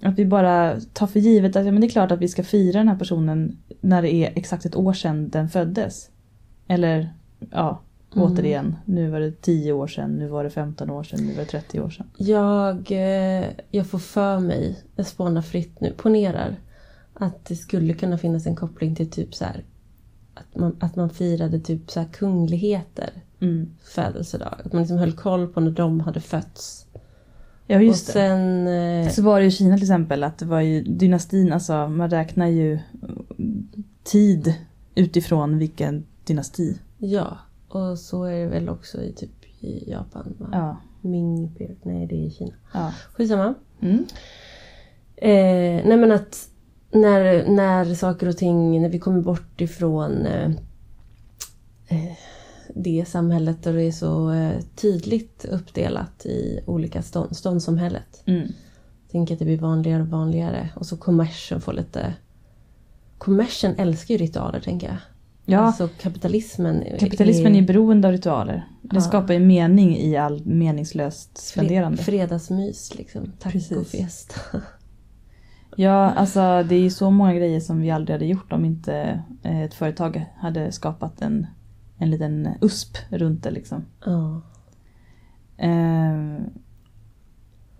att 0.02 0.18
vi 0.18 0.26
bara 0.26 0.80
tar 0.92 1.06
för 1.06 1.20
givet 1.20 1.56
att 1.56 1.66
ja, 1.66 1.72
men 1.72 1.80
det 1.80 1.86
är 1.86 1.90
klart 1.90 2.10
att 2.10 2.20
vi 2.20 2.28
ska 2.28 2.44
fira 2.44 2.78
den 2.78 2.88
här 2.88 2.98
personen 2.98 3.58
när 3.80 4.02
det 4.02 4.14
är 4.14 4.32
exakt 4.34 4.64
ett 4.64 4.76
år 4.76 4.92
sedan 4.92 5.28
den 5.28 5.48
föddes. 5.48 6.10
Eller 6.68 7.14
ja, 7.50 7.80
Mm. 8.16 8.32
återigen. 8.32 8.76
Nu 8.84 9.10
var 9.10 9.20
det 9.20 9.40
10 9.42 9.72
år 9.72 9.86
sedan, 9.86 10.16
nu 10.18 10.28
var 10.28 10.44
det 10.44 10.50
15 10.50 10.90
år 10.90 11.02
sedan, 11.04 11.20
nu 11.26 11.32
var 11.32 11.40
det 11.40 11.50
30 11.50 11.80
år 11.80 11.90
sedan. 11.90 12.06
Jag, 12.16 12.92
eh, 12.92 13.44
jag 13.70 13.86
får 13.86 13.98
för 13.98 14.38
mig, 14.38 14.78
jag 14.96 15.06
spånar 15.06 15.42
fritt 15.42 15.80
nu, 15.80 15.92
ponerar 15.96 16.56
att 17.14 17.44
det 17.44 17.56
skulle 17.56 17.94
kunna 17.94 18.18
finnas 18.18 18.46
en 18.46 18.56
koppling 18.56 18.94
till 18.94 19.10
typ 19.10 19.34
så 19.34 19.44
här 19.44 19.64
att 20.34 20.56
man, 20.60 20.76
att 20.80 20.96
man 20.96 21.10
firade 21.10 21.60
typ 21.60 21.90
så 21.90 22.04
kungligheter 22.12 23.10
Mm. 23.40 23.70
födelsedag. 23.94 24.54
Att 24.64 24.72
man 24.72 24.82
liksom 24.82 24.98
höll 24.98 25.12
koll 25.12 25.46
på 25.48 25.60
när 25.60 25.70
de 25.70 26.00
hade 26.00 26.20
fötts. 26.20 26.86
Ja 27.66 27.80
just 27.80 28.08
och 28.08 28.14
det. 28.14 28.20
sen... 28.20 28.66
eh, 28.68 29.08
Så 29.10 29.22
var 29.22 29.40
det 29.40 29.46
i 29.46 29.50
Kina 29.50 29.76
till 29.76 29.84
exempel 29.84 30.24
att 30.24 30.38
det 30.38 30.46
var 30.46 30.60
ju 30.60 30.82
dynastin, 30.82 31.52
alltså 31.52 31.88
man 31.88 32.10
räknar 32.10 32.46
ju 32.46 32.78
tid 34.04 34.54
utifrån 34.94 35.58
vilken 35.58 36.04
dynasti. 36.24 36.78
Ja, 36.98 37.38
och 37.74 37.98
så 37.98 38.24
är 38.24 38.40
det 38.40 38.46
väl 38.46 38.68
också 38.68 39.02
i 39.02 39.12
typ 39.12 39.44
i 39.60 39.90
Japan. 39.90 40.34
Va? 40.38 40.48
Ja. 40.52 40.76
Ming 41.00 41.54
period. 41.54 41.78
Nej, 41.82 42.06
det 42.06 42.14
är 42.14 42.26
i 42.26 42.30
Kina. 42.30 42.54
ja. 42.72 42.92
Skitsamma. 43.12 43.54
Mm. 43.80 44.06
Eh, 45.16 45.86
nej 45.86 45.96
men 45.96 46.12
att 46.12 46.48
när, 46.90 47.48
när 47.48 47.94
saker 47.94 48.28
och 48.28 48.36
ting, 48.36 48.82
när 48.82 48.88
vi 48.88 48.98
kommer 48.98 49.20
bort 49.20 49.60
ifrån 49.60 50.26
eh, 50.26 50.50
eh, 51.88 52.12
det 52.74 53.04
samhället 53.08 53.66
och 53.66 53.72
det 53.72 53.82
är 53.82 53.92
så 53.92 54.32
eh, 54.32 54.60
tydligt 54.74 55.44
uppdelat 55.44 56.26
i 56.26 56.60
olika 56.66 57.02
stånd, 57.02 57.36
ståndssamhället. 57.36 58.22
Mm. 58.26 58.48
Tänker 59.10 59.34
att 59.34 59.38
det 59.38 59.44
blir 59.44 59.58
vanligare 59.58 60.02
och 60.02 60.08
vanligare 60.08 60.70
och 60.76 60.86
så 60.86 60.96
kommersen 60.96 61.60
får 61.60 61.72
lite... 61.72 62.14
Kommersen 63.18 63.74
älskar 63.78 64.14
ju 64.14 64.18
ritualer 64.18 64.60
tänker 64.60 64.86
jag. 64.86 64.96
Ja, 65.46 65.58
Alltså 65.58 65.88
kapitalismen. 66.00 66.84
kapitalismen 66.98 67.56
är 67.56 67.62
beroende 67.62 68.08
av 68.08 68.12
ritualer. 68.12 68.68
Det 68.82 68.96
Ja. 68.96 69.00
skapar 69.00 69.34
ju 69.34 69.40
mening 69.40 69.96
i 69.96 70.16
all 70.16 70.46
meningslöst 70.46 71.38
spenderande. 71.38 72.02
Fredagsmys 72.02 72.94
liksom. 72.94 73.32
Tacofest. 73.38 74.34
Ja, 75.76 76.10
alltså 76.10 76.40
det 76.68 76.74
är 76.74 76.80
ju 76.80 76.90
så 76.90 77.10
många 77.10 77.34
grejer 77.34 77.60
som 77.60 77.80
vi 77.80 77.90
aldrig 77.90 78.14
hade 78.14 78.26
gjort 78.26 78.52
om 78.52 78.64
inte 78.64 79.22
eh, 79.42 79.60
ett 79.62 79.74
företag 79.74 80.24
hade 80.36 80.72
skapat 80.72 81.22
en, 81.22 81.46
en 81.98 82.10
liten 82.10 82.48
USP 82.60 82.96
runt 83.10 83.42
det 83.42 83.50
liksom. 83.50 83.84
ja. 84.06 84.42
Eh, 85.58 86.42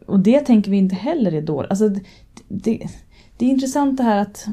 och 0.06 0.20
det 0.20 0.40
tänker 0.40 0.70
vi 0.70 0.76
inte 0.76 0.94
heller 0.94 1.34
är 1.34 1.42
dåligt. 1.42 1.70
Alltså, 1.70 1.88
det, 1.88 2.00
det, 2.48 2.86
det 3.38 3.46
är 3.46 3.50
intressant 3.50 3.96
det 3.96 4.02
här 4.02 4.18
att 4.18 4.46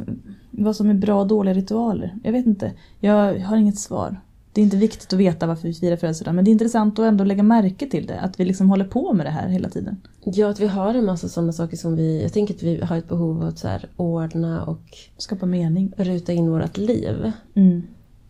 vad 0.51 0.75
som 0.75 0.89
är 0.89 0.93
bra 0.93 1.21
och 1.21 1.27
dåliga 1.27 1.53
ritualer. 1.53 2.15
Jag 2.23 2.31
vet 2.31 2.45
inte. 2.45 2.71
Jag 2.99 3.39
har 3.39 3.57
inget 3.57 3.79
svar. 3.79 4.21
Det 4.53 4.61
är 4.61 4.63
inte 4.63 4.77
viktigt 4.77 5.13
att 5.13 5.19
veta 5.19 5.47
varför 5.47 5.67
vi 5.67 5.73
firar 5.73 5.95
födelsedag 5.95 6.35
men 6.35 6.45
det 6.45 6.49
är 6.49 6.53
intressant 6.53 6.99
att 6.99 7.05
ändå 7.05 7.23
lägga 7.23 7.43
märke 7.43 7.89
till 7.89 8.07
det. 8.07 8.19
Att 8.19 8.39
vi 8.39 8.45
liksom 8.45 8.69
håller 8.69 8.85
på 8.85 9.13
med 9.13 9.25
det 9.25 9.29
här 9.29 9.47
hela 9.47 9.69
tiden. 9.69 10.01
Ja, 10.23 10.49
att 10.49 10.59
vi 10.59 10.67
har 10.67 10.93
en 10.93 11.05
massa 11.05 11.29
sådana 11.29 11.53
saker 11.53 11.77
som 11.77 11.95
vi... 11.95 12.21
Jag 12.21 12.33
tänker 12.33 12.53
att 12.53 12.63
vi 12.63 12.81
har 12.81 12.97
ett 12.97 13.07
behov 13.07 13.41
av 13.41 13.47
att 13.47 13.59
så 13.59 13.67
här 13.67 13.89
ordna 13.97 14.65
och 14.65 14.97
Skapa 15.17 15.45
mening. 15.45 15.93
ruta 15.97 16.33
in 16.33 16.51
vårt 16.51 16.77
liv. 16.77 17.31
Mm. 17.53 17.83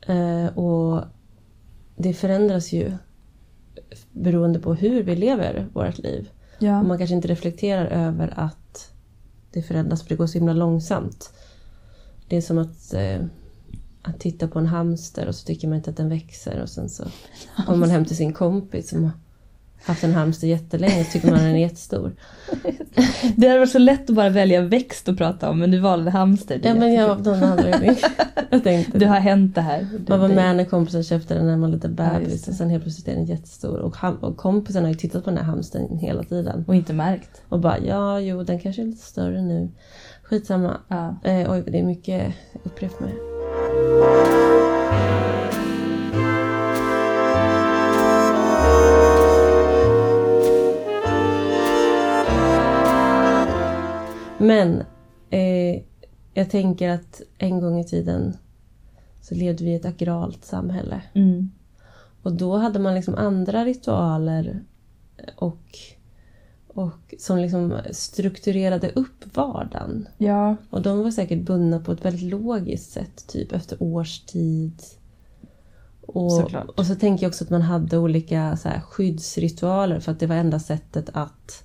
Eh, 0.08 0.58
och 0.58 1.02
det 1.96 2.14
förändras 2.14 2.72
ju 2.72 2.92
beroende 4.12 4.60
på 4.60 4.74
hur 4.74 5.04
vi 5.04 5.16
lever 5.16 5.68
vårt 5.74 5.98
liv. 5.98 6.30
Ja. 6.60 6.80
Och 6.80 6.86
man 6.86 6.98
kanske 6.98 7.16
inte 7.16 7.28
reflekterar 7.28 7.86
över 7.86 8.34
att 8.36 8.92
det 9.52 9.62
förändras 9.62 10.02
för 10.02 10.10
det 10.10 10.16
går 10.16 10.28
så 10.28 10.38
himla 10.38 10.54
långsamt. 10.54 11.34
Det 12.32 12.38
är 12.38 12.42
som 12.42 12.58
att, 12.58 12.94
eh, 12.94 13.20
att 14.02 14.20
titta 14.20 14.48
på 14.48 14.60
en 14.60 14.66
hamster 14.68 15.28
och 15.28 15.36
så 15.36 15.46
tycker 15.46 15.68
man 15.68 15.78
inte 15.78 15.90
att 15.90 15.98
den 15.98 16.10
växer 16.10 16.62
och 16.62 16.70
sen 16.70 16.90
så 16.90 17.04
kommer 17.66 17.78
man 17.80 17.90
hem 17.90 18.06
till 18.06 18.16
sin 18.16 18.34
kompis 18.34 18.90
som 18.90 19.04
har 19.04 19.12
haft 19.84 20.04
en 20.04 20.14
hamster 20.14 20.48
jättelänge 20.48 21.02
och 21.02 21.08
tycker 21.12 21.32
man 21.32 21.40
den 21.40 21.56
är 21.56 21.60
jättestor. 21.60 22.12
Det 23.36 23.48
hade 23.48 23.60
varit 23.60 23.72
så 23.72 23.80
lätt 23.80 24.10
att 24.10 24.16
bara 24.16 24.30
välja 24.30 24.62
växt 24.62 25.10
att 25.10 25.18
prata 25.18 25.50
om 25.50 25.60
men 25.60 25.72
du 25.72 25.80
valde 25.80 26.12
hamster. 26.12 26.60
Ja 26.64 26.74
men 26.74 26.94
jag 26.94 27.10
av 27.10 27.22
någon 27.22 27.44
anledning. 27.44 27.96
Jag 28.50 28.64
tänkte 28.64 28.98
Det 28.98 29.06
har 29.06 29.20
hänt 29.20 29.56
det 29.56 29.62
här. 29.62 29.88
Man 30.08 30.20
var 30.20 30.28
med 30.28 30.56
när 30.56 30.66
kompisen 30.66 31.04
köpte 31.04 31.34
den 31.34 31.46
när 31.46 31.52
man 31.58 31.62
var 31.62 31.68
lite 31.78 31.94
Ja, 31.98 32.04
just 32.14 32.24
bebis 32.26 32.42
det. 32.46 32.52
och 32.52 32.58
sen 32.58 32.70
helt 32.70 32.84
plötsligt 32.84 33.08
är 33.08 33.16
den 33.16 33.26
jättestor. 33.26 33.78
Och, 33.80 33.96
ham- 33.96 34.20
och 34.20 34.38
kompisen 34.38 34.84
har 34.84 34.90
ju 34.92 34.98
tittat 34.98 35.24
på 35.24 35.30
den 35.30 35.38
här 35.40 35.46
hamstern 35.46 35.98
hela 35.98 36.24
tiden. 36.24 36.66
Och 36.68 36.76
inte 36.76 36.94
märkt. 36.94 37.42
Och 37.50 37.60
bara 37.60 37.80
ja, 37.80 38.20
jo 38.20 38.44
den 38.44 38.60
kanske 38.60 38.82
är 38.82 38.86
lite 38.86 39.06
större 39.06 39.42
nu. 39.42 39.70
Skitsamma. 40.32 40.78
Ja. 40.88 41.16
Eh, 41.24 41.52
oj, 41.52 41.64
det 41.68 41.80
är 41.80 41.84
mycket 41.84 42.34
upprepa 42.64 43.04
mig. 43.04 43.14
Men 54.38 54.84
eh, 55.30 55.82
jag 56.34 56.50
tänker 56.50 56.90
att 56.90 57.22
en 57.38 57.60
gång 57.60 57.80
i 57.80 57.84
tiden 57.84 58.38
så 59.22 59.36
levde 59.36 59.64
vi 59.64 59.72
i 59.72 59.76
ett 59.76 59.86
agralt 59.86 60.46
samhälle. 60.46 61.02
Mm. 61.14 61.52
Och 62.24 62.34
då 62.34 62.58
hade 62.58 62.80
man 62.80 62.96
liksom 62.96 63.16
andra 63.16 63.66
ritualer 63.66 64.64
och, 65.36 65.78
och 66.74 67.14
som 67.20 67.38
liksom 67.38 67.78
strukturerade 67.92 68.90
upp 68.90 69.36
vardagen. 69.36 70.08
ja. 70.18 70.56
Och 70.70 70.82
de 70.82 71.04
var 71.04 71.12
säkert 71.12 71.42
bundna 71.42 71.80
på 71.80 71.92
ett 71.92 72.06
väldigt 72.06 72.32
logiskt 72.32 72.92
sätt, 72.92 73.28
typ 73.28 73.52
efter 73.52 73.84
årstid. 73.84 74.82
Och, 76.02 76.32
Såklart. 76.32 76.70
och 76.70 76.86
så 76.86 76.96
tänker 76.96 77.24
jag 77.24 77.30
också 77.30 77.44
att 77.44 77.50
man 77.50 77.62
hade 77.62 77.98
olika 77.98 78.58
så 78.58 78.70
här, 78.70 78.82
skyddsritualer 78.82 80.00
för 80.00 80.12
att 80.12 80.20
det 80.20 80.28
var 80.28 80.36
enda 80.36 80.60
sättet 80.60 81.10
att 81.14 81.64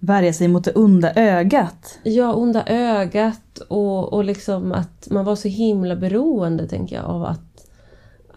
Värja 0.00 0.32
sig 0.32 0.48
mot 0.48 0.64
det 0.64 0.72
onda 0.72 1.12
ögat. 1.14 1.98
Ja, 2.02 2.34
onda 2.34 2.64
ögat 2.66 3.58
och, 3.68 4.12
och 4.12 4.24
liksom 4.24 4.72
att 4.72 5.08
man 5.10 5.24
var 5.24 5.36
så 5.36 5.48
himla 5.48 5.96
beroende, 5.96 6.68
tänker 6.68 6.96
jag, 6.96 7.04
av 7.04 7.24
att, 7.24 7.40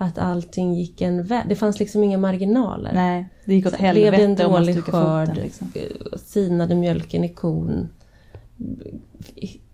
att 0.02 0.18
allting 0.18 0.74
gick 0.74 1.02
en 1.02 1.24
väg. 1.24 1.44
Det 1.50 1.56
fanns 1.56 1.80
liksom 1.80 2.04
inga 2.04 2.18
marginaler. 2.18 2.92
Nej, 2.94 3.26
det 3.46 3.54
gick 3.56 3.66
åt 3.66 3.74
Så 3.74 3.78
Blev 3.80 3.94
det 3.94 4.00
en 4.08 4.14
helvete 4.14 4.44
dålig 4.44 4.84
skörd, 4.84 5.28
foten. 5.28 5.44
Liksom. 5.44 5.68
eh, 5.76 6.18
sinade 6.18 6.76
mjölken 6.76 7.24
i 7.24 7.30
kon, 7.30 7.90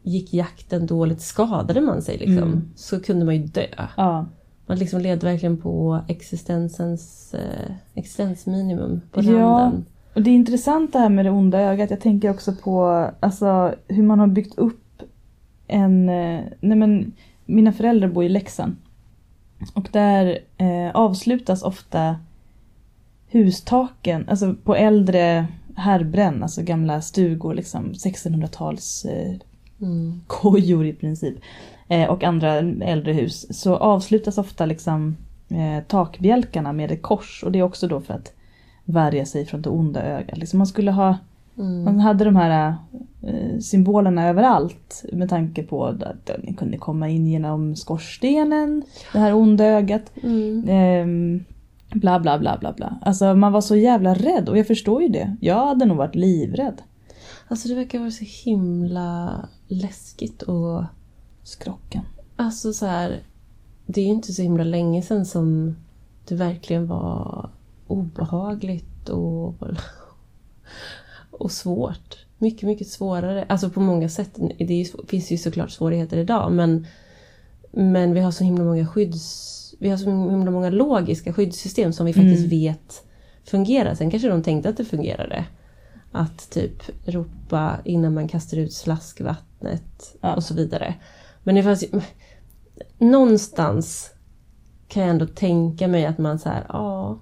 gick 0.03 0.34
jakten 0.34 0.86
dåligt, 0.86 1.22
skadade 1.22 1.81
man 1.81 2.01
sig 2.01 2.17
liksom, 2.17 2.38
Mm. 2.38 2.69
så 2.75 3.00
kunde 3.00 3.25
man 3.25 3.36
ju 3.36 3.43
dö. 3.43 3.65
Ja. 3.98 4.25
Man 4.65 4.77
liksom 4.77 5.01
levde 5.01 5.25
verkligen 5.25 5.57
på 5.57 6.00
existensens 6.07 7.34
eh, 7.34 7.72
existensminimum 7.93 9.01
på 9.12 9.22
Ja. 9.22 9.31
randen. 9.39 9.86
Och 10.13 10.22
det 10.22 10.29
är 10.29 10.36
intressant 10.36 10.93
det 10.93 11.00
här 11.00 11.10
med 11.10 11.25
det 11.25 11.31
onda 11.31 11.60
ögat. 11.62 11.89
Jag 11.89 12.01
tänker 12.01 12.29
också 12.29 12.53
på 12.63 13.10
alltså, 13.19 13.75
hur 13.88 14.03
man 14.03 14.19
har 14.19 14.27
byggt 14.27 14.57
upp 14.57 15.01
en... 15.67 16.10
eh, 16.10 16.41
Nej 16.60 16.77
men, 16.77 17.13
mina 17.46 17.72
föräldrar 17.74 18.07
bor 18.10 18.24
i 18.24 18.29
Leksand. 18.29 18.75
Och 19.73 19.87
där 19.91 20.39
eh, 20.57 20.91
avslutas 20.93 21.63
ofta 21.63 22.15
hustaken, 23.31 24.29
alltså 24.29 24.55
på 24.63 24.75
äldre 24.75 25.47
herrbränn, 25.75 26.43
alltså 26.43 26.61
gamla 26.61 27.01
stugor, 27.01 27.53
liksom 27.53 27.93
1600-tals 27.93 29.05
eh, 29.05 29.33
Mm. 29.81 30.21
kojor 30.27 30.85
i 30.85 30.93
princip. 30.93 31.35
Eh, 31.87 32.09
och 32.09 32.23
andra 32.23 32.53
äldre 32.81 33.13
hus. 33.13 33.61
Så 33.61 33.75
avslutas 33.75 34.37
ofta 34.37 34.65
liksom 34.65 35.17
eh, 35.49 35.83
takbjälkarna 35.87 36.73
med 36.73 36.91
ett 36.91 37.01
kors. 37.01 37.43
Och 37.43 37.51
det 37.51 37.59
är 37.59 37.63
också 37.63 37.87
då 37.87 38.01
för 38.01 38.13
att 38.13 38.33
värja 38.85 39.25
sig 39.25 39.45
från 39.45 39.61
det 39.61 39.69
onda 39.69 40.03
ögat. 40.03 40.37
Liksom 40.37 40.57
man 40.57 40.67
skulle 40.67 40.91
ha, 40.91 41.17
Mm. 41.57 41.83
man 41.83 41.99
hade 41.99 42.25
de 42.25 42.35
här 42.35 42.75
eh, 43.21 43.59
symbolerna 43.59 44.27
överallt. 44.27 45.05
Med 45.13 45.29
tanke 45.29 45.63
på 45.63 45.85
att 45.85 46.25
den 46.25 46.53
kunde 46.53 46.77
komma 46.77 47.09
in 47.09 47.27
genom 47.27 47.75
skorstenen, 47.75 48.83
det 49.13 49.19
här 49.19 49.33
onda 49.33 49.65
ögat. 49.65 50.11
Mm. 50.23 50.69
Ehm, 50.69 51.43
bla 51.99 52.19
bla 52.19 52.39
bla 52.39 52.57
bla 52.57 52.73
bla. 52.73 52.99
Alltså 53.01 53.35
man 53.35 53.51
var 53.51 53.61
så 53.61 53.75
jävla 53.75 54.13
rädd 54.13 54.49
och 54.49 54.57
jag 54.57 54.67
förstår 54.67 55.01
ju 55.01 55.07
det. 55.07 55.35
Jag 55.41 55.65
hade 55.65 55.85
nog 55.85 55.97
varit 55.97 56.15
livrädd. 56.15 56.81
Alltså 57.47 57.67
det 57.67 57.75
verkar 57.75 57.99
vara 57.99 58.11
så 58.11 58.25
himla 58.45 59.35
läskigt 59.67 60.41
och 60.41 60.83
Skrocken. 61.43 62.01
Alltså 62.35 62.73
så 62.73 62.85
här, 62.85 63.19
det 63.85 64.01
är 64.01 64.05
ju 64.05 64.11
inte 64.11 64.33
så 64.33 64.41
himla 64.41 64.63
länge 64.63 65.01
sedan 65.01 65.25
som 65.25 65.75
det 66.27 66.35
verkligen 66.35 66.87
var 66.87 67.49
obehagligt 67.87 69.09
och, 69.09 69.53
och 71.39 71.51
svårt. 71.51 72.25
Mycket, 72.38 72.63
mycket 72.63 72.88
svårare. 72.88 73.46
Alltså 73.50 73.70
på 73.70 73.79
många 73.79 74.10
sätt. 74.10 74.39
Det 74.58 74.74
ju, 74.74 74.86
finns 75.08 75.32
ju 75.32 75.38
såklart 75.38 75.72
svårigheter 75.72 76.17
idag 76.17 76.51
men, 76.51 76.88
men 77.72 78.13
vi 78.13 78.20
har 78.20 78.32
så 78.32 78.44
himla 78.44 78.63
många 78.63 78.88
skydds... 78.88 79.53
Vi 79.79 79.89
har 79.89 79.98
så 79.98 80.10
himla 80.10 80.51
många 80.51 80.70
logiska 80.70 81.34
skyddssystem 81.34 81.94
som 81.94 82.06
vi 82.06 82.13
faktiskt 82.13 82.38
Mm. 82.46 82.50
vet 82.50 83.03
fungerar. 83.46 83.96
Sen 83.96 84.12
kanske 84.12 84.29
de 84.29 84.44
tänkte 84.44 84.70
att 84.70 84.77
det 84.77 84.86
fungerade. 84.86 85.46
Att 86.12 86.50
typ 86.50 86.84
ropa 87.06 87.77
innan 87.86 88.13
man 88.13 88.27
kastar 88.27 88.58
ut 88.58 88.74
slaskvattnet 88.74 90.15
Ja. 90.22 90.36
och 90.36 90.44
så 90.44 90.53
vidare. 90.53 90.96
Men 91.44 91.56
det 91.56 91.63
fanns 91.63 91.84
ju, 91.84 92.01
någonstans 92.98 94.12
kan 94.88 95.03
jag 95.03 95.10
ändå 95.10 95.25
tänka 95.27 95.88
mig 95.88 96.06
att 96.06 96.17
man 96.17 96.39
så 96.39 96.50
här, 96.50 96.65
ja. 96.70 97.20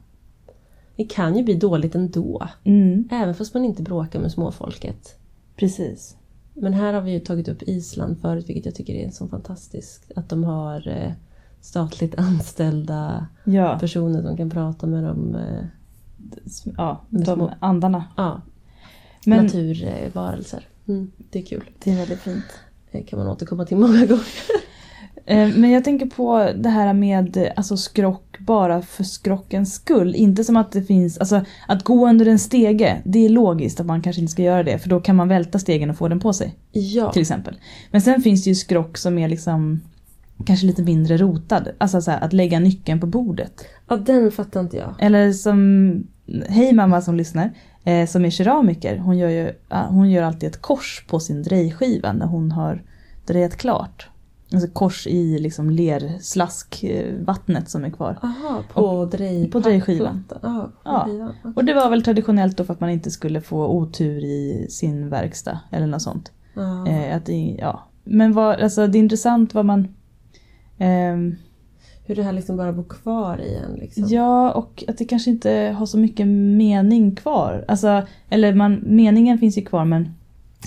Det 0.96 1.04
kan 1.06 1.38
ju 1.38 1.44
bli 1.44 1.54
dåligt 1.54 1.96
ändå. 1.96 2.48
Mm, 2.64 3.08
Även 3.12 3.36
fast 3.36 3.54
man 3.54 3.66
inte 3.66 3.84
bråkar 3.84 4.20
med 4.20 4.32
småfolket. 4.32 5.16
precis. 5.56 6.16
Men 6.54 6.74
här 6.74 6.94
har 6.94 7.02
vi 7.02 7.12
ju 7.12 7.20
tagit 7.20 7.48
upp 7.48 7.62
Island 7.64 8.18
förut, 8.22 8.46
vilket 8.50 8.66
jag 8.66 8.76
tycker 8.76 8.94
är 8.94 9.10
så 9.10 9.28
fantastiskt. 9.28 10.12
Att 10.16 10.30
de 10.30 10.44
har 10.44 10.88
eh, 10.88 11.12
statligt 11.62 12.16
anställda 12.18 13.28
Ja, 13.44 13.78
personer 13.80 14.22
som 14.22 14.38
kan 14.38 14.50
prata 14.50 14.88
med 14.88 15.04
dem. 15.04 15.36
Eh, 15.36 15.66
ja 16.78 17.02
Med 17.10 17.22
de 17.26 17.36
små- 17.36 17.52
andarna. 17.60 18.04
ja, 18.18 18.42
Men 19.26 19.44
naturvarelser. 19.44 20.68
Mm, 20.88 21.12
det 21.32 21.40
är 21.40 21.44
kul. 21.46 21.70
det 21.84 21.92
är 21.92 21.96
väldigt 21.98 22.20
fint. 22.20 22.46
Det 22.92 23.02
kan 23.02 23.20
man 23.20 23.28
återkomma 23.28 23.66
till 23.66 23.78
många 23.78 24.06
gånger. 24.06 24.26
Eh, 25.26 25.50
Men 25.56 25.72
jag 25.72 25.84
tänker 25.84 26.06
på 26.06 26.52
det 26.56 26.70
här 26.70 26.94
med 26.94 27.52
alltså, 27.56 27.78
skrock 27.78 28.40
bara 28.40 28.82
för 28.82 29.04
skrockens 29.04 29.74
skull. 29.74 30.16
Inte 30.16 30.44
som 30.44 30.58
att 30.58 30.72
det 30.72 30.82
finns, 30.82 31.18
alltså 31.18 31.42
att 31.68 31.84
gå 31.84 32.10
under 32.10 32.26
en 32.26 32.40
stege, 32.40 33.02
det 33.06 33.26
är 33.26 33.30
logiskt 33.30 33.80
att 33.80 33.86
man 33.86 34.02
kanske 34.02 34.22
inte 34.22 34.32
ska 34.32 34.42
göra 34.44 34.64
det 34.64 34.80
för 34.80 34.90
då 34.90 35.00
kan 35.00 35.16
man 35.16 35.28
välta 35.28 35.60
stegen 35.60 35.90
och 35.90 35.98
få 35.98 36.08
den 36.08 36.20
på 36.20 36.34
sig. 36.34 36.56
Ja, 36.72 37.12
Till 37.12 37.22
exempel. 37.22 37.56
Men 37.92 38.02
sen 38.02 38.22
finns 38.22 38.44
det 38.44 38.50
ju 38.50 38.56
skrock 38.56 38.98
som 38.98 39.18
är 39.18 39.28
liksom 39.28 39.82
kanske 40.46 40.66
lite 40.66 40.84
mindre 40.84 41.18
rotad. 41.18 41.68
Alltså 41.78 42.02
så 42.02 42.12
här, 42.12 42.22
att 42.24 42.34
lägga 42.34 42.60
nyckeln 42.60 43.00
på 43.00 43.08
bordet. 43.08 43.66
ja 43.88 43.98
den 43.98 44.32
fattar 44.32 44.60
inte 44.60 44.78
jag. 44.78 44.96
Eller 45.00 45.32
som, 45.32 46.08
hej 46.50 46.74
mamma 46.74 47.02
som 47.02 47.16
lyssnar, 47.16 47.52
eh, 47.84 48.08
som 48.08 48.26
är 48.26 48.30
keramiker. 48.30 48.98
Hon 48.98 49.18
gör 49.18 49.30
ju 49.30 49.52
hon 49.90 50.12
gör 50.12 50.24
alltid 50.24 50.50
ett 50.50 50.62
kors 50.62 51.06
på 51.08 51.20
sin 51.20 51.44
drejskiva 51.44 52.14
när 52.14 52.26
hon 52.26 52.52
har 52.52 52.84
drejat 53.26 53.56
klart. 53.58 54.10
Alltså 54.54 54.70
kors 54.70 55.08
i 55.08 55.40
liksom 55.40 55.70
lerslaskvattnet 55.70 57.70
som 57.70 57.86
är 57.86 57.90
kvar. 57.90 58.18
Aha, 58.22 58.64
på, 58.74 59.06
drej, 59.06 59.52
på 59.52 59.60
drejskivan. 59.60 60.24
packplattan. 60.30 60.72
Ja. 60.84 61.02
Okej. 61.02 61.26
Och 61.56 61.66
det 61.66 61.74
var 61.74 61.90
väl 61.90 62.04
traditionellt 62.04 62.58
då 62.58 62.64
för 62.64 62.74
att 62.74 62.80
man 62.80 62.90
inte 62.90 63.12
skulle 63.12 63.42
få 63.42 63.68
otur 63.68 64.24
i 64.24 64.68
sin 64.70 65.10
verkstad 65.10 65.60
eller 65.72 65.88
något 65.88 66.02
sånt. 66.02 66.32
Eh, 66.88 67.16
att 67.16 67.30
ja. 67.58 67.84
Men 68.04 68.34
vad, 68.34 68.62
alltså, 68.62 68.88
det 68.88 68.98
är 68.98 69.00
intressant 69.00 69.54
vad 69.54 69.66
man... 69.66 69.88
ehm, 70.78 71.36
Hur 72.06 72.16
det 72.16 72.24
här 72.24 72.34
liksom 72.34 72.58
bara 72.58 72.74
bor 72.74 72.84
kvar 72.84 73.42
i 73.42 73.56
en. 73.56 73.74
Liksom. 73.80 74.04
Ja, 74.08 74.52
och 74.52 74.84
att 74.88 74.98
det 74.98 75.06
kanske 75.06 75.32
inte 75.32 75.76
har 75.78 75.86
så 75.86 75.98
mycket 75.98 76.28
mening 76.28 77.16
kvar. 77.16 77.66
Alltså, 77.68 78.02
eller 78.30 78.54
man, 78.54 78.84
meningen 78.86 79.38
finns 79.38 79.58
ju 79.58 79.62
kvar 79.66 79.86
men, 79.86 80.10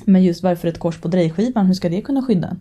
men 0.05 0.23
just 0.23 0.43
varför 0.43 0.69
ett 0.69 0.79
kors 0.79 1.01
på 1.01 1.09
drejskivan, 1.09 1.67
hur 1.67 1.75
ska 1.75 1.89
det 1.89 2.01
kunna 2.01 2.23
skydda 2.23 2.49
en? 2.49 2.61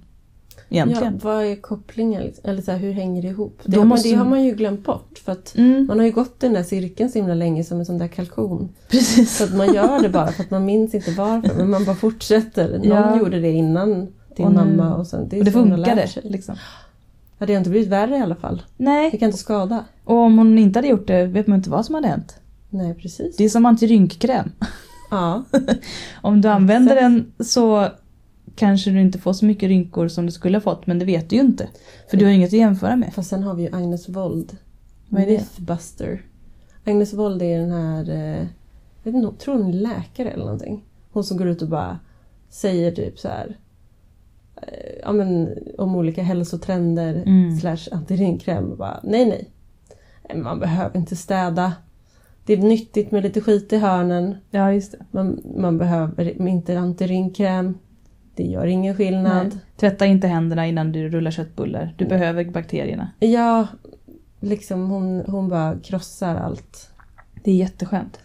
Ja, 0.69 0.75
Egentligen. 0.85 1.19
vad 1.23 1.45
är 1.45 1.55
kopplingen? 1.55 2.31
Eller 2.43 2.61
så 2.61 2.71
här, 2.71 2.77
hur 2.79 2.91
hänger 2.91 3.21
det 3.21 3.27
ihop? 3.27 3.59
Det, 3.65 3.85
måste- 3.85 4.09
det 4.09 4.15
har 4.15 4.25
man 4.25 4.43
ju 4.43 4.51
glömt 4.55 4.83
bort. 4.83 5.17
För 5.25 5.31
att 5.31 5.55
Mm, 5.57 5.85
man 5.87 5.99
har 5.99 6.05
ju 6.05 6.11
gått 6.11 6.39
den 6.39 6.53
där 6.53 6.63
cirkeln 6.63 7.09
så 7.11 7.17
himla 7.19 7.33
länge 7.33 7.63
som 7.63 7.79
en 7.79 7.85
sån 7.85 7.97
där 7.97 8.07
kalkon. 8.07 8.69
precis. 8.87 9.37
Så 9.37 9.43
att 9.43 9.55
man 9.55 9.73
gör 9.73 10.01
det 10.01 10.09
bara 10.09 10.27
för 10.27 10.43
att 10.43 10.51
man 10.51 10.65
minns 10.65 10.93
inte 10.95 11.11
varför. 11.11 11.55
Men 11.57 11.69
man 11.69 11.85
bara 11.85 11.95
fortsätter. 11.95 12.71
Någon 12.77 12.87
Ja. 12.87 13.17
gjorde 13.19 13.39
det 13.39 13.51
innan 13.51 14.07
din 14.35 14.45
Och 14.45 14.53
mamma. 14.53 14.95
Och, 14.95 15.07
sen, 15.07 15.29
det 15.29 15.39
Och 15.39 15.45
det 15.45 15.51
funkade. 15.51 16.07
Liksom. 16.23 16.55
Ja, 17.37 17.45
det 17.45 17.53
har 17.53 17.57
inte 17.57 17.69
blivit 17.69 17.89
värre 17.89 18.17
i 18.17 18.21
alla 18.21 18.35
fall. 18.35 18.61
Det 18.77 18.83
Nej, 18.83 19.11
kan 19.19 19.25
inte 19.27 19.37
skada. 19.37 19.85
och 20.03 20.15
om 20.17 20.37
hon 20.37 20.57
inte 20.57 20.79
hade 20.79 20.87
gjort 20.87 21.07
det 21.07 21.25
vet 21.25 21.47
man 21.47 21.57
inte 21.57 21.69
vad 21.69 21.85
som 21.85 21.95
hade 21.95 22.07
hänt. 22.07 22.35
Nej, 22.69 22.93
precis. 22.93 23.37
Det 23.37 23.43
är 23.45 23.49
som 23.49 23.65
antirynkkräm. 23.65 24.51
Ja, 25.11 25.43
Om 26.21 26.41
du 26.41 26.47
använder 26.49 26.95
den 26.95 27.31
så 27.39 27.87
kanske 28.57 28.91
du 28.91 29.01
inte 29.01 29.19
får 29.19 29.33
så 29.33 29.45
mycket 29.45 29.67
rynkor 29.69 30.07
som 30.07 30.25
du 30.25 30.31
skulle 30.31 30.57
ha 30.57 30.61
fått 30.61 30.87
men 30.87 30.99
det 30.99 31.05
vet 31.05 31.29
du 31.29 31.35
ju 31.35 31.41
inte. 31.41 31.67
För 32.09 32.17
du 32.17 32.25
har 32.25 32.31
inget 32.31 32.47
att 32.47 32.53
jämföra 32.59 32.95
med. 32.95 33.13
fast 33.13 33.29
sen 33.29 33.43
har 33.43 33.53
vi 33.53 33.63
ju 33.63 33.69
Agnes 33.75 34.09
Wold. 34.09 34.57
Vad 35.09 35.21
är 35.21 35.25
det? 35.25 35.31
Mythbuster. 35.31 36.21
Agnes 36.85 37.13
Wold 37.13 37.41
är 37.41 37.59
den 37.59 37.71
här, 37.71 38.09
eh, 38.09 38.45
jag 39.03 39.13
inte, 39.15 39.19
jag 39.27 39.37
tror 39.39 39.57
hon 39.57 39.69
är 39.69 39.73
läkare 39.73 40.29
eller 40.29 40.43
någonting. 40.45 40.83
Hon 41.11 41.23
som 41.23 41.37
går 41.37 41.47
ut 41.47 41.61
och 41.61 41.69
bara 41.69 41.99
säger 42.49 42.91
typ 42.91 43.19
så 43.19 43.27
här. 43.27 43.57
eh, 44.55 44.93
Ja 45.03 45.11
men 45.11 45.49
om 45.77 45.95
olika 45.95 46.23
hälsotrender 46.23 47.23
Mm. 47.25 47.57
slash 47.59 47.77
antirynkkräm. 47.91 48.71
och 48.71 48.77
Bara, 48.77 48.99
nej 49.03 49.25
nej. 49.25 49.49
Nej, 50.29 50.37
Man 50.37 50.59
behöver 50.59 50.97
inte 50.99 51.15
städa. 51.15 51.73
Det 52.45 52.53
är 52.53 52.57
nyttigt 52.57 53.11
med 53.11 53.23
lite 53.23 53.41
skit 53.41 53.73
i 53.73 53.77
hörnen. 53.77 54.35
Ja, 54.49 54.73
just 54.73 54.91
det. 54.91 55.05
Man, 55.11 55.41
man 55.57 55.77
behöver 55.77 56.47
inte 56.47 56.79
antirynkkräm. 56.79 57.77
Det 58.37 58.43
gör 58.43 58.65
ingen 58.67 58.95
skillnad. 58.95 59.47
Nej. 59.47 59.57
Tvätta 59.77 60.05
inte 60.05 60.27
händerna 60.27 60.67
innan 60.67 60.91
du 60.91 61.09
rullar 61.09 61.31
köttbullar. 61.31 61.93
Du 61.97 62.05
behöver 62.05 62.45
bakterierna. 62.45 63.11
Ja, 63.19 63.67
liksom 64.39 64.89
hon, 64.89 65.23
hon 65.27 65.49
bara 65.49 65.79
krossar 65.83 66.35
allt. 66.35 66.89
Det 67.43 67.51
är 67.51 67.55
jätteskönt. 67.55 68.19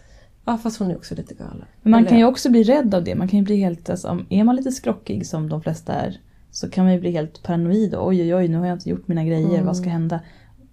Ja, 0.45 0.57
fast 0.57 0.79
hon 0.79 0.91
är 0.91 0.95
också 0.97 1.15
lite 1.15 1.33
galen. 1.33 1.65
Men 1.81 1.91
man 1.91 1.99
Eller- 1.99 2.09
kan 2.09 2.17
ju 2.17 2.25
också 2.25 2.49
bli 2.49 2.63
rädd 2.63 2.95
av 2.95 3.03
det. 3.03 3.15
Man 3.15 3.27
kan 3.27 3.39
ju 3.39 3.45
bli 3.45 3.55
helt, 3.57 3.89
alltså, 3.89 4.25
är 4.29 4.43
man 4.43 4.55
lite 4.55 4.71
skrockig 4.71 5.27
som 5.27 5.49
de 5.49 5.61
flesta 5.61 5.93
är 5.93 6.19
så 6.51 6.69
kan 6.69 6.83
man 6.85 6.93
ju 6.93 6.99
bli 6.99 7.11
helt 7.11 7.43
paranoid. 7.43 7.95
Oj 7.95 8.21
oj 8.21 8.35
oj, 8.35 8.47
nu 8.47 8.57
har 8.57 8.65
jag 8.65 8.75
inte 8.75 8.89
gjort 8.89 9.07
mina 9.07 9.23
grejer, 9.23 9.49
Mm. 9.49 9.65
vad 9.65 9.77
ska 9.77 9.89
hända? 9.89 10.19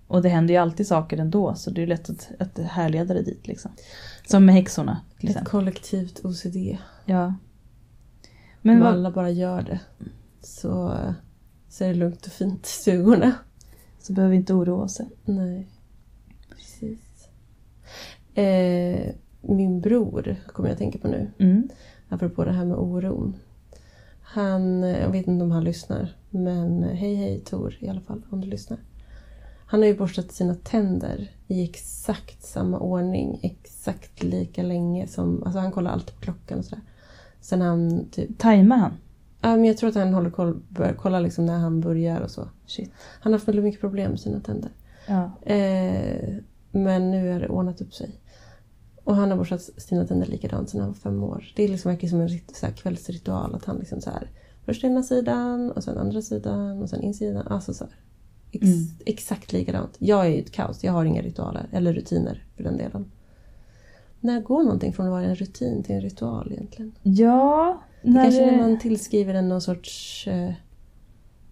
Och 0.06 0.22
det 0.22 0.28
händer 0.28 0.54
ju 0.54 0.60
alltid 0.60 0.86
saker 0.86 1.18
ändå 1.18 1.54
så 1.54 1.70
det 1.70 1.82
är 1.82 1.86
lätt 1.86 2.10
att, 2.10 2.28
att 2.38 2.58
härleda 2.58 3.14
det 3.14 3.22
dit 3.22 3.46
liksom. 3.46 3.70
Som 4.26 4.44
med 4.44 4.54
häxorna 4.54 5.00
till 5.18 5.28
Ett 5.28 5.30
exempel. 5.36 5.50
kollektivt 5.50 6.20
OCD. 6.24 6.78
Ja. 7.04 7.34
Men 8.62 8.76
Om 8.76 8.80
vad, 8.82 8.92
alla 8.92 9.10
bara 9.10 9.30
gör 9.30 9.62
det 9.62 9.80
så, 10.40 10.98
så 11.68 11.84
är 11.84 11.88
det 11.88 11.94
lugnt 11.94 12.26
och 12.26 12.32
fint 12.32 12.66
i 12.66 12.68
stugorna. 12.68 13.32
så 14.00 14.12
behöver 14.12 14.30
vi 14.30 14.36
inte 14.36 14.54
oroa 14.54 14.82
oss. 14.84 15.00
Nej, 15.24 15.66
precis. 16.50 17.28
Eh, 18.34 19.14
min 19.40 19.80
bror 19.80 20.36
kommer 20.52 20.68
jag 20.68 20.72
att 20.72 20.78
tänka 20.78 20.98
på 20.98 21.08
nu, 21.08 21.30
Mm. 21.38 21.68
apropå 22.08 22.44
det 22.44 22.52
här 22.52 22.64
med 22.64 22.76
oron. 22.76 23.34
Han, 24.22 24.82
jag 24.82 25.10
vet 25.10 25.26
inte 25.26 25.44
om 25.44 25.50
han 25.50 25.64
lyssnar, 25.64 26.16
men 26.30 26.82
hej 26.82 27.14
hej 27.14 27.40
Tor 27.40 27.76
i 27.80 27.88
alla 27.88 28.00
fall 28.00 28.22
om 28.30 28.40
du 28.40 28.46
lyssnar. 28.46 28.78
Han 29.66 29.80
har 29.80 29.86
ju 29.86 29.96
borstat 29.96 30.32
sina 30.32 30.54
tänder 30.54 31.30
i 31.48 31.64
exakt 31.64 32.42
samma 32.42 32.78
ordning, 32.78 33.38
exakt 33.42 34.22
lika 34.22 34.62
länge 34.62 35.06
som... 35.06 35.42
Alltså 35.42 35.58
han 35.58 35.72
kollar 35.72 35.90
alltid 35.90 36.14
på 36.14 36.20
klockan 36.20 36.58
och 36.58 36.64
sådär. 36.64 36.84
Sen 37.40 37.60
han 37.60 38.08
typ... 38.10 38.38
Tajmar 38.38 38.76
han? 38.76 38.92
Ja, 39.40 39.56
men 39.56 39.64
jag 39.64 39.76
tror 39.76 39.90
att 39.90 39.96
han 39.96 40.14
håller 40.14 40.30
koll, 40.30 40.60
börjar 40.68 40.94
kolla 40.94 41.20
liksom 41.20 41.46
när 41.46 41.58
han 41.58 41.80
börjar 41.80 42.20
och 42.20 42.30
så. 42.30 42.48
Shit. 42.66 42.90
Han 43.20 43.32
har 43.32 43.38
haft 43.38 43.48
väldigt 43.48 43.64
mycket 43.64 43.80
problem 43.80 44.10
med 44.10 44.20
sina 44.20 44.40
tänder. 44.40 44.70
Ja. 45.08 45.30
Eh, 45.52 46.34
men 46.70 47.10
nu 47.10 47.32
har 47.32 47.40
det 47.40 47.48
ordnat 47.48 47.80
upp 47.80 47.94
sig. 47.94 48.20
Och 49.04 49.16
han 49.16 49.30
har 49.30 49.36
borstat 49.36 49.60
sina 49.60 50.06
tänder 50.06 50.26
likadant 50.26 50.70
sedan 50.70 50.80
han 50.80 50.88
var 50.90 50.94
fem 50.94 51.22
år. 51.22 51.52
Det 51.56 51.62
är 51.64 51.68
liksom 51.68 51.90
verkligen 51.90 52.10
som 52.10 52.20
en 52.20 52.40
så 52.54 52.66
här 52.66 52.72
kvällsritual. 52.72 53.54
Att 53.54 53.64
han 53.64 53.76
liksom 53.76 54.00
så 54.00 54.10
här, 54.10 54.30
först 54.64 54.84
ena 54.84 55.02
sidan 55.02 55.70
och 55.70 55.84
sen 55.84 55.98
andra 55.98 56.22
sidan 56.22 56.82
och 56.82 56.90
sen 56.90 57.02
insidan. 57.02 57.46
Alltså 57.46 57.74
så 57.74 57.84
här. 57.84 57.94
Ex, 58.52 58.62
Mm. 58.64 58.86
Exakt 59.06 59.52
likadant. 59.52 59.96
Jag 59.98 60.26
är 60.26 60.30
ju 60.30 60.40
ett 60.40 60.52
kaos. 60.52 60.84
Jag 60.84 60.92
har 60.92 61.04
inga 61.04 61.22
ritualer. 61.22 61.68
Eller 61.72 61.92
rutiner 61.92 62.44
för 62.56 62.64
den 62.64 62.76
delen. 62.76 63.10
När 64.20 64.40
går 64.40 64.62
någonting 64.62 64.92
från 64.92 65.06
att 65.06 65.10
vara 65.12 65.22
en 65.24 65.34
rutin 65.34 65.82
till 65.82 65.94
en 65.94 66.00
ritual 66.00 66.52
egentligen? 66.52 66.92
Ja. 67.02 67.82
Det 68.02 68.10
När 68.10 68.22
kanske 68.22 68.42
är 68.42 68.50
det- 68.50 68.56
när 68.56 68.68
man 68.68 68.78
tillskriver 68.78 69.34
den 69.34 69.48
någon 69.48 69.60
sorts 69.60 70.26
eh, 70.28 70.52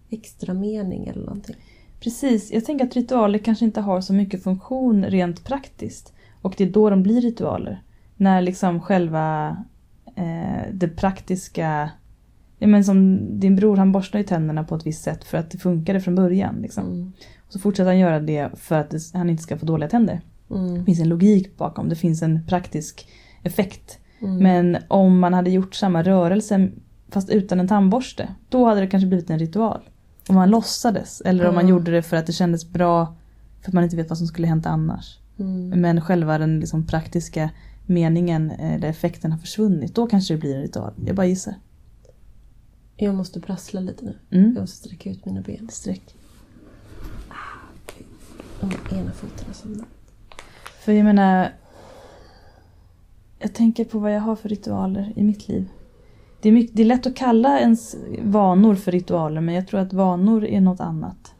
extra 0.09 0.53
mening 0.53 1.07
eller 1.07 1.25
någonting. 1.25 1.55
Precis, 1.99 2.51
jag 2.51 2.65
tänker 2.65 2.85
att 2.85 2.95
ritualer 2.95 3.39
kanske 3.39 3.65
inte 3.65 3.81
har 3.81 4.01
så 4.01 4.13
mycket 4.13 4.43
funktion 4.43 5.05
rent 5.05 5.43
praktiskt. 5.43 6.13
Och 6.41 6.53
det 6.57 6.63
är 6.63 6.69
då 6.71 6.89
de 6.89 7.03
blir 7.03 7.21
ritualer. 7.21 7.83
När 8.17 8.41
liksom 8.41 8.81
själva 8.81 9.57
eh, 10.15 10.73
det 10.73 10.87
praktiska... 10.87 11.89
Ja, 12.61 12.67
men 12.67 12.83
som 12.83 13.19
din 13.39 13.55
bror 13.55 13.77
han 13.77 13.91
borstar 13.91 14.19
ju 14.19 14.25
tänderna 14.25 14.63
på 14.63 14.75
ett 14.75 14.85
visst 14.85 15.03
sätt 15.03 15.23
för 15.23 15.37
att 15.37 15.51
det 15.51 15.57
funkade 15.57 16.01
från 16.01 16.15
början. 16.15 16.55
Liksom. 16.61 16.85
Mm. 16.85 17.11
Och 17.47 17.53
så 17.53 17.59
fortsätter 17.59 17.87
han 17.89 17.99
göra 17.99 18.19
det 18.19 18.49
för 18.55 18.75
att 18.79 18.93
han 19.13 19.29
inte 19.29 19.43
ska 19.43 19.57
få 19.57 19.65
dåliga 19.65 19.89
tänder. 19.89 20.21
Mm. 20.51 20.79
Det 20.79 20.85
finns 20.85 20.99
en 20.99 21.09
logik 21.09 21.57
bakom, 21.57 21.89
det 21.89 21.95
finns 21.95 22.21
en 22.21 22.45
praktisk 22.47 23.07
effekt. 23.43 23.99
Mm. 24.19 24.37
Men 24.37 24.83
om 24.87 25.19
man 25.19 25.33
hade 25.33 25.49
gjort 25.49 25.75
samma 25.75 26.03
rörelse 26.03 26.69
fast 27.09 27.29
utan 27.29 27.59
en 27.59 27.67
tandborste, 27.67 28.35
då 28.49 28.65
hade 28.65 28.81
det 28.81 28.87
kanske 28.87 29.07
blivit 29.07 29.29
en 29.29 29.39
ritual. 29.39 29.81
Om 30.29 30.35
man 30.35 30.49
låtsades, 30.49 31.21
eller 31.21 31.47
om 31.47 31.55
man 31.55 31.67
gjorde 31.67 31.91
det 31.91 32.01
för 32.01 32.17
att 32.17 32.25
det 32.25 32.33
kändes 32.33 32.69
bra 32.69 33.15
för 33.61 33.69
att 33.69 33.73
man 33.73 33.83
inte 33.83 33.95
vet 33.95 34.09
vad 34.09 34.17
som 34.17 34.27
skulle 34.27 34.47
hänt 34.47 34.65
annars. 34.65 35.19
Mm. 35.39 35.81
Men 35.81 36.01
själva 36.01 36.37
den 36.37 36.59
liksom 36.59 36.87
praktiska 36.87 37.49
meningen, 37.85 38.51
eh, 38.51 38.73
eller 38.73 38.87
effekten 38.87 39.31
har 39.31 39.39
försvunnit, 39.39 39.95
då 39.95 40.07
kanske 40.07 40.33
det 40.33 40.37
blir 40.37 40.55
en 40.55 40.61
ritual. 40.61 40.93
Jag 41.05 41.15
bara 41.15 41.25
gissar. 41.25 41.53
Jag 42.95 43.15
måste 43.15 43.39
prassla 43.41 43.79
lite 43.79 44.05
nu. 44.05 44.17
Mm. 44.31 44.53
Jag 44.53 44.61
måste 44.61 44.77
sträcka 44.77 45.09
ut 45.09 45.25
mina 45.25 45.41
ben. 45.41 45.69
Streck. 45.71 46.15
Och 48.59 48.93
ena 48.93 49.11
foten 49.11 49.47
har 49.47 49.53
somnat. 49.53 49.87
För 50.89 50.93
jag 50.93 51.05
menar, 51.05 51.51
jag 53.39 53.53
tänker 53.53 53.85
på 53.85 53.99
vad 53.99 54.15
jag 54.15 54.19
har 54.21 54.35
för 54.35 54.49
ritualer 54.49 55.13
i 55.15 55.23
mitt 55.23 55.47
liv. 55.47 55.69
Det 56.41 56.49
är, 56.49 56.53
mycket, 56.53 56.75
det 56.75 56.81
är 56.81 56.85
lätt 56.85 57.07
att 57.07 57.15
kalla 57.15 57.59
ens 57.59 57.95
vanor 58.23 58.75
för 58.75 58.91
ritualer 58.91 59.41
men 59.41 59.55
jag 59.55 59.67
tror 59.67 59.79
att 59.79 59.93
vanor 59.93 60.45
är 60.45 60.61
något 60.61 60.79
annat. 60.79 61.33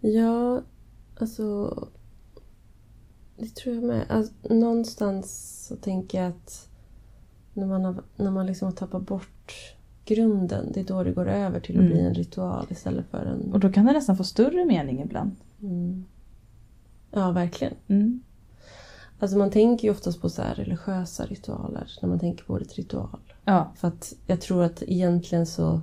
Ja, 0.00 0.60
Alltså, 1.18 1.74
det 3.38 3.54
tror 3.54 3.74
jag 3.74 3.84
med. 3.84 4.04
Alltså, 4.08 4.34
någonstans 4.50 5.56
så 5.68 5.76
tänker 5.76 6.22
jag 6.22 6.28
att 6.28 6.68
när 7.54 7.66
man, 7.66 7.84
har, 7.84 8.02
när 8.16 8.30
man 8.30 8.46
liksom 8.46 8.66
har 8.66 8.72
tappat 8.72 9.06
bort 9.06 9.54
grunden, 10.04 10.72
det 10.74 10.80
är 10.80 10.84
då 10.84 11.04
det 11.04 11.12
går 11.12 11.28
över 11.28 11.60
till 11.60 11.74
att 11.76 11.84
Mm. 11.84 11.92
bli 11.92 12.00
en 12.00 12.14
ritual 12.14 12.66
istället 12.70 13.06
för 13.10 13.26
en... 13.26 13.52
Och 13.52 13.60
då 13.60 13.72
kan 13.72 13.84
det 13.86 13.92
nästan 13.92 14.16
få 14.16 14.24
större 14.24 14.64
mening 14.64 15.02
ibland. 15.02 15.36
Mm. 15.62 16.04
Ja, 17.10 17.30
verkligen. 17.30 17.74
Mm. 17.88 18.22
Alltså 19.22 19.38
man 19.38 19.50
tänker 19.50 19.88
ju 19.88 19.90
oftast 19.90 20.20
på 20.20 20.28
så 20.28 20.42
här 20.42 20.54
religiösa 20.54 21.26
ritualer 21.26 21.90
när 22.02 22.08
man 22.08 22.18
tänker 22.18 22.44
på 22.44 22.52
ordet 22.52 22.74
ritual. 22.74 23.20
Ja, 23.44 23.72
För 23.76 23.88
att 23.88 24.12
jag 24.26 24.40
tror 24.40 24.62
att 24.64 24.82
egentligen 24.82 25.46
så, 25.46 25.80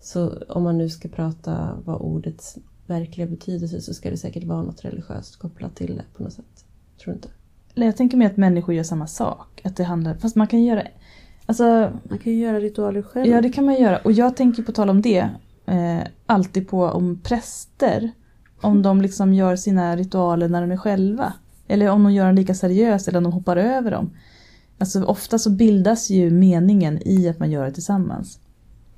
så 0.00 0.42
om 0.48 0.62
man 0.62 0.78
nu 0.78 0.88
ska 0.88 1.08
prata 1.08 1.78
vad 1.84 2.00
ordets 2.00 2.58
verkliga 2.86 3.26
betydelse 3.26 3.80
så 3.80 3.94
ska 3.94 4.10
det 4.10 4.16
säkert 4.16 4.44
vara 4.44 4.62
något 4.62 4.84
religiöst 4.84 5.36
kopplat 5.36 5.76
till 5.76 5.96
det 5.96 6.04
på 6.16 6.22
något 6.22 6.32
sätt. 6.32 6.64
Tror 6.98 7.12
du 7.12 7.16
inte? 7.16 7.28
eller 7.74 7.86
jag 7.86 7.96
tänker 7.96 8.16
mig 8.16 8.26
att 8.26 8.36
människor 8.36 8.74
gör 8.74 8.82
samma 8.82 9.06
sak. 9.06 9.60
Att 9.64 9.76
det 9.76 9.84
handlar, 9.84 10.14
fast 10.14 10.36
man 10.36 10.46
kan 10.46 10.64
göra... 10.64 10.82
Alltså, 11.46 11.92
Man 12.02 12.18
kan 12.18 12.32
ju 12.32 12.38
göra 12.38 12.60
ritualer 12.60 13.02
själv. 13.02 13.26
ja 13.26 13.40
det 13.40 13.48
kan 13.48 13.64
man 13.64 13.74
göra. 13.74 13.98
Och 13.98 14.12
jag 14.12 14.36
tänker 14.36 14.62
på 14.62 14.72
tal 14.72 14.90
om 14.90 15.02
det, 15.02 15.28
eh, 15.66 16.00
alltid 16.26 16.68
på 16.68 16.84
om 16.84 17.20
präster, 17.22 18.10
om 18.60 18.82
de 18.82 19.02
liksom 19.02 19.34
gör 19.34 19.56
sina 19.56 19.96
ritualer 19.96 20.48
när 20.48 20.60
de 20.60 20.72
är 20.72 20.76
själva. 20.76 21.32
Eller 21.68 21.88
om 21.88 22.02
de 22.02 22.12
gör 22.12 22.26
dem 22.26 22.34
lika 22.34 22.54
seriöst 22.54 23.08
eller 23.08 23.18
om 23.18 23.24
de 23.24 23.32
hoppar 23.32 23.56
över 23.56 23.90
dem. 23.90 24.10
Alltså 24.78 25.04
ofta 25.04 25.38
så 25.38 25.50
bildas 25.50 26.10
ju 26.10 26.30
meningen 26.30 27.08
i 27.08 27.28
att 27.28 27.38
man 27.38 27.50
gör 27.50 27.64
det 27.64 27.72
tillsammans. 27.72 28.38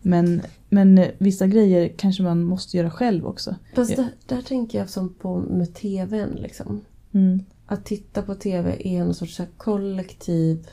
Men, 0.03 0.43
men 0.69 0.99
eh, 0.99 1.09
vissa 1.19 1.47
grejer 1.47 1.93
kanske 1.97 2.23
man 2.23 2.43
måste 2.43 2.77
göra 2.77 2.91
själv 2.91 3.27
också. 3.27 3.55
Fast 3.75 3.97
där, 3.97 4.09
där 4.27 4.43
tänker 4.43 4.79
jag 4.79 4.91
som 4.91 5.15
på 5.15 5.39
med 5.39 5.75
tvn 5.75 6.31
liksom. 6.31 6.81
Mm. 7.13 7.45
Att 7.67 7.85
titta 7.85 8.23
på 8.23 8.35
tv 8.35 8.77
är 8.79 9.01
en 9.01 9.15
sorts 9.15 9.41
kollektiv, 9.57 10.69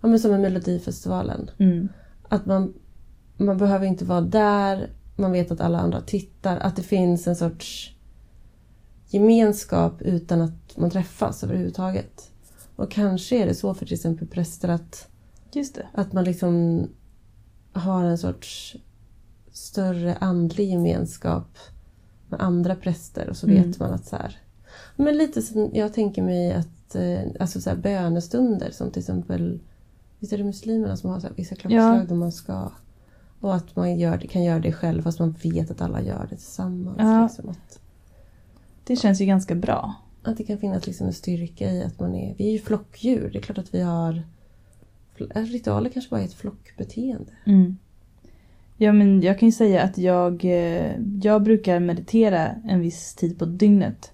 ja 0.00 0.08
men 0.08 0.20
som 0.20 0.30
med 0.30 0.40
Melodifestivalen. 0.40 1.50
Mm. 1.58 1.88
Att 2.28 2.46
man, 2.46 2.74
man 3.36 3.58
behöver 3.58 3.86
inte 3.86 4.04
vara 4.04 4.20
där, 4.20 4.90
man 5.16 5.32
vet 5.32 5.50
att 5.50 5.60
alla 5.60 5.78
andra 5.78 6.00
tittar. 6.00 6.56
Att 6.58 6.76
det 6.76 6.82
finns 6.82 7.26
en 7.26 7.36
sorts 7.36 7.95
gemenskap 9.08 10.02
utan 10.02 10.40
att 10.40 10.76
man 10.76 10.90
träffas 10.90 11.44
överhuvudtaget. 11.44 12.30
Och 12.76 12.90
kanske 12.90 13.42
är 13.42 13.46
det 13.46 13.54
så 13.54 13.74
för 13.74 13.86
till 13.86 13.94
exempel 13.94 14.28
präster 14.28 14.68
att, 14.68 15.08
att 15.92 16.12
man 16.12 16.24
liksom 16.24 16.86
har 17.72 18.04
en 18.04 18.18
sorts 18.18 18.76
större 19.52 20.16
andlig 20.16 20.70
gemenskap 20.70 21.58
med 22.28 22.40
andra 22.42 22.74
präster 22.76 23.28
och 23.30 23.36
så 23.36 23.46
Mm. 23.46 23.62
vet 23.62 23.78
man 23.78 23.92
att 23.92 24.06
så 24.06 24.16
här... 24.16 24.38
Men 24.96 25.18
lite 25.18 25.42
som 25.42 25.70
jag 25.72 25.92
tänker 25.94 26.22
mig 26.22 26.52
att 26.52 26.94
eh, 26.94 27.20
alltså 27.40 27.60
så 27.60 27.70
här 27.70 27.76
bönestunder 27.76 28.70
som 28.70 28.90
till 28.90 29.00
exempel 29.00 29.60
Visst 30.18 30.32
är 30.32 30.38
det 30.38 30.44
muslimerna 30.44 30.96
som 30.96 31.10
har 31.10 31.20
så 31.20 31.26
här, 31.26 31.34
vissa 31.36 31.54
klockslag 31.54 31.96
Ja. 31.96 32.04
där 32.08 32.14
man 32.14 32.32
ska... 32.32 32.70
Och 33.40 33.54
att 33.54 33.76
man 33.76 33.98
gör, 33.98 34.18
kan 34.18 34.44
göra 34.44 34.58
det 34.58 34.72
själv 34.72 35.02
fast 35.02 35.18
man 35.18 35.34
vet 35.42 35.70
att 35.70 35.80
alla 35.80 36.02
gör 36.02 36.26
det 36.30 36.36
tillsammans. 36.36 36.96
Ja. 36.98 37.22
Liksom, 37.22 37.48
att, 37.48 37.78
Det 38.86 38.96
känns 38.96 39.20
ju 39.20 39.24
ganska 39.24 39.54
bra. 39.54 39.94
att 40.22 40.36
det 40.36 40.44
kan 40.44 40.58
finnas 40.58 40.86
liksom 40.86 41.06
en 41.06 41.12
styrka 41.12 41.70
i 41.72 41.82
att 41.82 42.00
man 42.00 42.14
är... 42.14 42.34
Vi 42.38 42.48
är 42.48 42.52
ju 42.52 42.58
flockdjur. 42.58 43.30
Det 43.32 43.38
är 43.38 43.42
klart 43.42 43.58
att 43.58 43.74
vi 43.74 43.80
har... 43.80 44.22
Ritualer 45.34 45.90
kanske 45.90 46.10
bara 46.10 46.20
är 46.20 46.24
ett 46.24 46.34
flockbeteende. 46.34 47.32
Mm. 47.46 47.76
Ja, 48.76 48.92
men 48.92 49.22
jag 49.22 49.38
kan 49.38 49.48
ju 49.48 49.52
säga 49.52 49.82
att 49.82 49.98
jag, 49.98 50.44
eh, 50.44 50.92
jag 51.22 51.42
brukar 51.42 51.80
meditera 51.80 52.48
en 52.48 52.80
viss 52.80 53.14
tid 53.14 53.38
på 53.38 53.44
dygnet. 53.44 54.12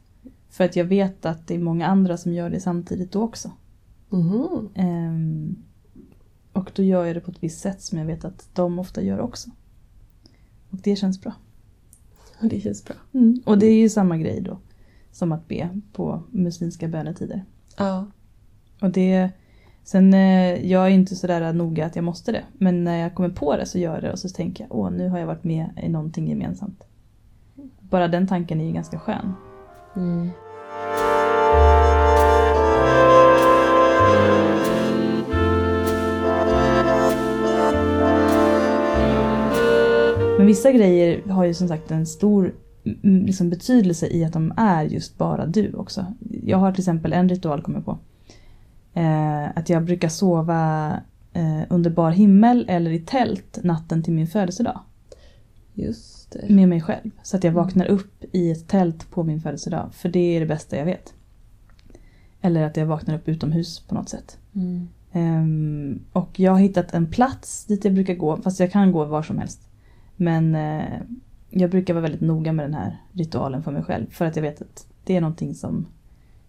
För 0.50 0.64
att 0.64 0.76
jag 0.76 0.84
vet 0.84 1.26
att 1.26 1.46
det 1.46 1.54
är 1.54 1.58
många 1.58 1.86
andra 1.86 2.16
som 2.16 2.32
gör 2.32 2.50
det 2.50 2.60
samtidigt 2.60 3.12
då 3.12 3.22
också. 3.22 3.50
Mhm. 4.08 4.68
Ehm, 4.74 5.56
och 6.52 6.70
då 6.74 6.82
gör 6.82 7.04
jag 7.04 7.16
det 7.16 7.20
på 7.20 7.30
ett 7.30 7.42
visst 7.42 7.60
sätt 7.60 7.82
som 7.82 7.98
jag 7.98 8.06
vet 8.06 8.24
att 8.24 8.48
de 8.52 8.78
ofta 8.78 9.02
gör 9.02 9.20
också. 9.20 9.50
Och 10.70 10.78
det 10.82 10.96
känns 10.96 11.20
bra. 11.20 11.32
Och 12.42 12.48
det 12.48 12.60
känns 12.60 12.84
bra. 12.84 12.96
Och 13.44 13.58
det 13.58 13.66
är 13.66 13.74
ju 13.74 13.88
samma 13.88 14.16
grej 14.16 14.40
då. 14.40 14.58
Som 15.12 15.32
att 15.32 15.48
be 15.48 15.68
på 15.92 16.22
muslimska 16.30 16.88
bönetider. 16.88 17.44
Ja. 17.76 18.06
Och 18.80 18.90
det... 18.90 19.30
Sen, 19.84 20.14
eh, 20.14 20.70
jag 20.70 20.86
är 20.86 20.90
inte 20.90 21.16
sådär 21.16 21.52
noga 21.52 21.86
att 21.86 21.96
jag 21.96 22.04
måste 22.04 22.32
det. 22.32 22.44
Men 22.52 22.84
när 22.84 22.96
jag 22.96 23.14
kommer 23.14 23.28
på 23.28 23.56
det 23.56 23.66
så 23.66 23.78
gör 23.78 23.94
jag 23.94 24.02
det 24.02 24.12
och 24.12 24.18
så 24.18 24.28
tänker 24.28 24.64
jag 24.64 24.76
åh 24.76 24.90
nu 24.90 25.08
har 25.08 25.18
jag 25.18 25.26
varit 25.26 25.44
med 25.44 25.70
i 25.82 25.88
någonting 25.88 26.28
gemensamt. 26.28 26.84
Bara 27.80 28.08
den 28.08 28.26
tanken 28.26 28.60
är 28.60 28.64
ju 28.64 28.72
ganska 28.72 28.98
skön. 28.98 29.32
Mm. 29.96 30.30
Men 40.42 40.46
vissa 40.46 40.72
grejer 40.72 41.22
har 41.28 41.44
ju 41.44 41.54
som 41.54 41.68
sagt 41.68 41.90
en 41.90 42.06
stor 42.06 42.54
mm, 42.84 43.26
liksom, 43.26 43.50
betydelse 43.50 44.06
i 44.06 44.24
att 44.24 44.32
de 44.32 44.52
är 44.56 44.84
just 44.84 45.18
bara 45.18 45.46
du 45.46 45.72
också. 45.72 46.06
Jag 46.44 46.58
har 46.58 46.72
till 46.72 46.80
exempel 46.80 47.12
en 47.12 47.28
ritual 47.28 47.62
kommer 47.62 47.78
jag 47.78 47.84
på. 47.84 47.98
Eh, 49.00 49.58
att 49.58 49.68
jag 49.68 49.84
brukar 49.84 50.08
sova 50.08 50.92
eh, 51.32 51.60
under 51.70 51.90
bar 51.90 52.10
himmel 52.10 52.64
eller 52.68 52.90
i 52.90 53.00
tält 53.00 53.58
natten 53.62 54.02
till 54.02 54.12
min 54.12 54.26
födelsedag. 54.26 54.80
Just 55.74 56.32
det. 56.32 56.54
Med 56.54 56.68
mig 56.68 56.80
själv. 56.80 57.10
Så 57.22 57.36
att 57.36 57.44
jag 57.44 57.52
vaknar 57.52 57.86
upp 57.86 58.24
i 58.32 58.50
ett 58.50 58.68
tält 58.68 59.10
på 59.10 59.22
min 59.22 59.40
födelsedag. 59.40 59.88
För 59.92 60.08
det 60.08 60.36
är 60.36 60.40
det 60.40 60.46
bästa 60.46 60.76
jag 60.76 60.84
vet. 60.84 61.14
Eller 62.40 62.62
att 62.62 62.76
jag 62.76 62.86
vaknar 62.86 63.14
upp 63.14 63.28
utomhus 63.28 63.80
på 63.80 63.94
något 63.94 64.08
sätt. 64.08 64.38
Mm. 64.54 64.88
Ehm, 65.12 66.00
och 66.12 66.40
jag 66.40 66.52
har 66.52 66.58
hittat 66.58 66.94
en 66.94 67.06
plats 67.06 67.64
dit 67.64 67.84
jag 67.84 67.94
brukar 67.94 68.14
gå, 68.14 68.36
fast 68.36 68.60
jag 68.60 68.72
kan 68.72 68.92
gå 68.92 69.04
var 69.04 69.22
som 69.22 69.38
helst. 69.38 69.68
Men 70.22 70.54
eh, 70.54 71.00
jag 71.50 71.70
brukar 71.70 71.94
vara 71.94 72.02
väldigt 72.02 72.20
noga 72.20 72.52
med 72.52 72.64
den 72.64 72.74
här 72.74 73.02
ritualen 73.12 73.62
för 73.62 73.70
mig 73.70 73.82
själv. 73.82 74.06
För 74.10 74.24
att 74.24 74.36
jag 74.36 74.42
vet 74.42 74.62
att 74.62 74.86
det 75.04 75.16
är 75.16 75.20
någonting 75.20 75.54
som, 75.54 75.86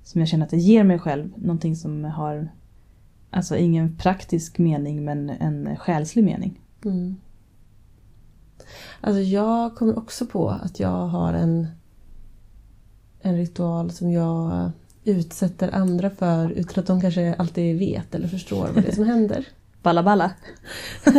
som 0.03 0.21
jag 0.21 0.27
känner 0.27 0.45
att 0.45 0.51
det 0.51 0.57
ger 0.57 0.83
mig 0.83 0.99
själv. 0.99 1.33
Någonting 1.35 1.75
som 1.75 2.03
har, 2.03 2.51
alltså 3.29 3.57
ingen 3.57 3.97
praktisk 3.97 4.57
mening 4.57 5.05
men 5.05 5.29
en 5.29 5.77
själslig 5.77 6.23
mening. 6.23 6.59
Mm. 6.85 7.15
Alltså 9.01 9.21
jag 9.21 9.75
kommer 9.75 9.97
också 9.97 10.25
på 10.25 10.49
att 10.49 10.79
jag 10.79 11.07
har 11.07 11.33
en, 11.33 11.67
en 13.21 13.37
ritual 13.37 13.91
som 13.91 14.11
jag 14.11 14.71
utsätter 15.03 15.75
andra 15.75 16.09
för 16.09 16.49
utan 16.49 16.81
att 16.81 16.87
de 16.87 17.01
kanske 17.01 17.33
alltid 17.33 17.79
vet 17.79 18.15
eller 18.15 18.27
förstår 18.27 18.67
vad 18.73 18.83
det 18.83 18.89
är 18.89 18.95
som 18.95 19.05
händer. 19.07 19.47
Balla 19.83 20.03
balla. 20.03 20.31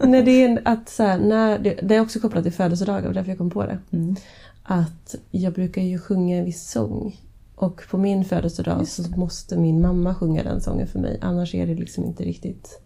Nej, 0.00 0.22
det 0.22 0.44
är 0.44 0.62
att 0.64 0.88
så 0.88 1.02
här, 1.02 1.18
när, 1.18 1.58
det, 1.58 1.74
det 1.82 1.94
är 1.94 2.00
också 2.00 2.20
kopplat 2.20 2.44
till 2.44 2.52
födelsedagar 2.52 3.08
och 3.08 3.14
därför 3.14 3.30
jag 3.30 3.38
kom 3.38 3.50
på 3.50 3.62
det. 3.66 3.78
Mm. 3.90 4.16
Att 4.62 5.14
jag 5.30 5.52
brukar 5.52 5.82
ju 5.82 5.98
sjunga 5.98 6.36
en 6.36 6.44
viss 6.44 6.70
sång. 6.70 7.20
Och 7.54 7.82
på 7.90 7.98
min 7.98 8.24
födelsedag 8.24 8.80
Just 8.80 9.04
så 9.04 9.10
måste 9.20 9.56
min 9.56 9.80
mamma 9.80 10.14
sjunga 10.14 10.42
den 10.42 10.60
sången 10.60 10.86
för 10.86 10.98
mig. 10.98 11.18
Annars 11.22 11.54
är 11.54 11.66
det 11.66 11.74
liksom 11.74 12.04
inte 12.04 12.24
riktigt 12.24 12.80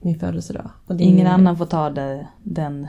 min 0.00 0.18
födelsedag. 0.18 0.70
Det 0.86 0.94
är 0.94 1.00
Ingen 1.00 1.26
annan 1.26 1.56
får 1.56 1.66
ta 1.66 1.90
det, 1.90 2.26
den 2.42 2.86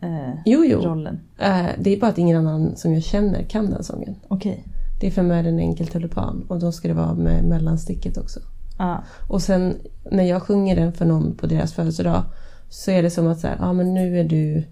eh, 0.00 0.34
Jo, 0.44 0.64
jo. 0.64 0.78
rollen. 0.78 1.20
Eh, 1.38 1.66
Det 1.78 1.90
är 1.90 2.00
bara 2.00 2.10
att 2.10 2.18
ingen 2.18 2.36
annan 2.36 2.76
som 2.76 2.94
jag 2.94 3.02
känner 3.02 3.42
kan 3.42 3.70
den 3.70 3.84
sången. 3.84 4.14
Okej. 4.28 4.64
Det 5.00 5.06
är 5.06 5.10
för 5.10 5.22
mig 5.22 5.48
en 5.48 5.58
enkel 5.58 5.86
tulipan 5.86 6.44
och 6.48 6.58
då 6.58 6.72
ska 6.72 6.88
det 6.88 6.94
vara 6.94 7.14
med 7.14 7.44
mellansticket 7.44 8.18
också. 8.18 8.40
Ja. 8.78 9.04
Och 9.28 9.42
sen 9.42 9.76
när 10.10 10.24
jag 10.24 10.42
sjunger 10.42 10.76
den 10.76 10.92
för 10.92 11.04
någon 11.04 11.36
på 11.36 11.46
deras 11.46 11.72
födelsedag 11.72 12.22
så 12.68 12.90
är 12.90 13.02
det 13.02 13.10
som 13.10 13.26
att 13.26 13.40
så 13.40 13.46
här, 13.46 13.56
ah, 13.60 13.72
men 13.72 13.94
nu 13.94 14.20
är 14.20 14.24
du 14.24 14.64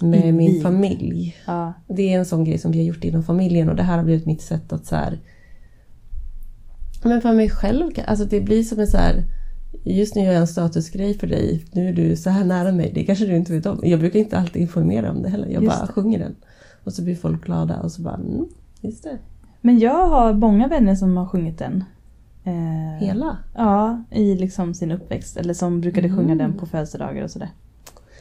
med 0.00 0.34
min 0.34 0.62
familj. 0.62 1.36
Ja. 1.46 1.72
Det 1.88 2.14
är 2.14 2.18
en 2.18 2.24
sån 2.24 2.44
grej 2.44 2.58
som 2.58 2.72
vi 2.72 2.78
har 2.78 2.84
gjort 2.84 3.04
inom 3.04 3.22
familjen 3.22 3.68
och 3.68 3.76
det 3.76 3.82
här 3.82 3.96
har 3.96 4.04
blivit 4.04 4.26
mitt 4.26 4.42
sätt 4.42 4.72
att 4.72 4.86
så 4.86 4.96
här, 4.96 5.18
Men 7.04 7.20
för 7.20 7.32
mig 7.32 7.50
själv, 7.50 7.90
alltså 8.06 8.24
det 8.24 8.40
blir 8.40 8.62
som 8.62 8.80
en 8.80 8.86
så 8.86 8.96
här 8.96 9.24
Just 9.84 10.14
nu 10.14 10.22
gör 10.22 10.32
jag 10.32 10.40
en 10.40 10.46
statusgrej 10.46 11.14
för 11.14 11.26
dig, 11.26 11.64
nu 11.72 11.88
är 11.88 11.92
du 11.92 12.16
så 12.16 12.30
här 12.30 12.44
nära 12.44 12.72
mig, 12.72 12.92
det 12.94 13.04
kanske 13.04 13.26
du 13.26 13.36
inte 13.36 13.52
vet 13.52 13.66
om. 13.66 13.80
Jag 13.82 14.00
brukar 14.00 14.18
inte 14.18 14.38
alltid 14.38 14.62
informera 14.62 15.10
om 15.10 15.22
det 15.22 15.28
heller, 15.28 15.48
jag 15.48 15.62
Just 15.64 15.76
bara 15.76 15.86
det. 15.86 15.92
sjunger 15.92 16.18
den. 16.18 16.36
Och 16.84 16.92
så 16.92 17.02
blir 17.02 17.14
folk 17.14 17.44
glada 17.44 17.80
och 17.80 17.92
så 17.92 18.02
bara, 18.02 18.14
mm, 18.14 18.46
just 18.80 19.04
det. 19.04 19.18
Men 19.60 19.78
jag 19.78 20.08
har 20.08 20.32
många 20.32 20.68
vänner 20.68 20.94
som 20.94 21.16
har 21.16 21.26
sjungit 21.26 21.58
den. 21.58 21.84
Eh, 22.46 23.06
Hela? 23.06 23.36
Ja, 23.54 24.02
i 24.10 24.34
liksom 24.34 24.74
sin 24.74 24.92
uppväxt. 24.92 25.36
Eller 25.36 25.54
som 25.54 25.80
brukade 25.80 26.08
sjunga 26.08 26.32
Mm. 26.32 26.38
den 26.38 26.52
på 26.54 26.66
födelsedagar 26.66 27.22
och 27.24 27.30
sådär. 27.30 27.50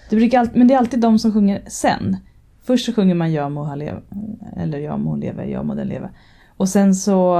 Det 0.10 0.16
brukar 0.16 0.40
all- 0.40 0.50
men 0.54 0.68
det 0.68 0.74
är 0.74 0.78
alltid 0.78 1.00
de 1.00 1.20
som 1.20 1.34
sjunger 1.34 1.62
sen. 1.68 2.18
Först 2.64 2.86
så 2.86 2.94
sjunger 2.94 3.16
man 3.16 3.32
Ja 3.34 3.50
må 3.50 3.64
han 3.64 3.80
leva, 3.80 4.02
eller 4.58 4.78
Ja 4.80 4.98
må 4.98 5.10
hon 5.10 5.20
leva, 5.20 5.46
Ja 5.46 5.64
må 5.64 5.76
den 5.76 5.88
leva. 5.88 6.10
Och 6.58 6.70
sen 6.70 6.96
så 6.96 7.36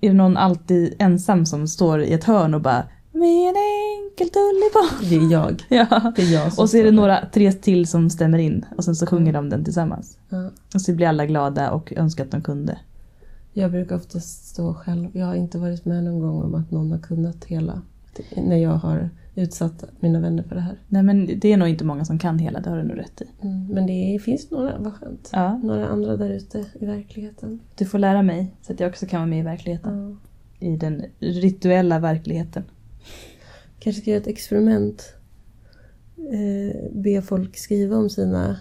är 0.00 0.08
det 0.08 0.12
någon 0.12 0.36
alltid 0.36 0.94
ensam 0.98 1.46
som 1.46 1.68
står 1.68 2.02
i 2.02 2.12
ett 2.12 2.24
hörn 2.24 2.54
och 2.54 2.60
bara 2.60 2.84
Min 3.12 3.54
onkel 3.56 4.28
Tullibab. 4.28 5.10
Det 5.10 5.16
är 5.16 5.32
jag. 5.32 5.62
Ja. 5.68 6.12
Det 6.16 6.22
är 6.22 6.32
jag 6.34 6.46
Och 6.58 6.70
så 6.70 6.76
är 6.76 6.84
det 6.84 6.90
några, 6.90 7.26
tre 7.32 7.52
till 7.52 7.86
som 7.86 8.10
stämmer 8.10 8.38
in 8.38 8.64
och 8.76 8.84
sen 8.84 8.94
så 8.94 9.06
sjunger 9.06 9.32
de 9.32 9.48
den 9.50 9.64
tillsammans. 9.64 10.18
Ja. 10.28 10.50
Och 10.74 10.80
så 10.80 10.92
blir 10.94 11.06
alla 11.06 11.26
glada 11.26 11.70
och 11.70 11.92
önskar 11.96 12.24
att 12.24 12.30
de 12.30 12.42
kunde. 12.42 12.78
Jag 13.52 13.70
brukar 13.70 13.96
oftast 13.96 14.46
stå 14.46 14.74
själv. 14.74 15.08
Jag 15.12 15.26
har 15.26 15.34
inte 15.34 15.58
varit 15.58 15.84
med 15.84 16.04
någon 16.04 16.20
gång 16.20 16.42
om 16.42 16.54
att 16.54 16.70
någon 16.70 16.90
har 16.90 16.98
kunnat 16.98 17.44
hela. 17.44 17.82
När 18.36 18.56
jag 18.56 18.70
har 18.70 19.10
utsatt 19.34 19.84
mina 20.00 20.20
vänner 20.20 20.42
för 20.42 20.54
det 20.54 20.60
här. 20.60 20.78
Nej 20.88 21.02
men 21.02 21.40
det 21.40 21.52
är 21.52 21.56
nog 21.56 21.68
inte 21.68 21.84
många 21.84 22.04
som 22.04 22.18
kan 22.18 22.38
hela, 22.38 22.60
det 22.60 22.70
har 22.70 22.76
du 22.76 22.82
nog 22.82 22.98
rätt 22.98 23.20
i. 23.20 23.24
Mm. 23.40 23.66
Men 23.66 23.86
det 23.86 24.18
finns 24.22 24.50
några, 24.50 24.78
vad 24.78 24.94
skönt. 24.94 25.30
Ja, 25.32 25.56
Några 25.56 25.88
andra 25.88 26.16
där 26.16 26.30
ute 26.30 26.66
i 26.80 26.86
verkligheten. 26.86 27.60
du 27.76 27.84
får 27.84 27.98
lära 27.98 28.22
mig 28.22 28.54
så 28.62 28.72
att 28.72 28.80
jag 28.80 28.88
också 28.88 29.06
kan 29.06 29.20
vara 29.20 29.30
med 29.30 29.38
i 29.38 29.42
verkligheten. 29.42 30.18
Ja. 30.60 30.66
I 30.66 30.76
den 30.76 31.04
rituella 31.18 31.98
verkligheten. 31.98 32.62
Kanske 33.78 34.02
ska 34.02 34.10
göra 34.10 34.20
ett 34.20 34.26
experiment. 34.26 35.14
Eh, 36.16 36.92
be 36.92 37.22
folk 37.22 37.56
skriva 37.56 37.96
om 37.96 38.10
sina 38.10 38.56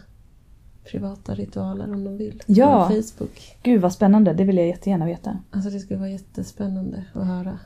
privata 0.83 1.35
ritualer 1.35 1.93
om 1.93 2.03
de 2.03 2.17
vill. 2.17 2.43
Ja. 2.45 2.87
På 2.87 2.93
Facebook. 2.93 3.57
Gud 3.63 3.81
vad 3.81 3.93
spännande, 3.93 4.33
det 4.33 4.43
vill 4.43 4.57
jag 4.57 4.67
jättegärna 4.67 5.05
veta. 5.05 5.37
Alltså 5.51 5.69
det 5.69 5.79
skulle 5.79 5.99
vara 5.99 6.09
jättespännande 6.09 7.05
att 7.13 7.27
höra. 7.27 7.59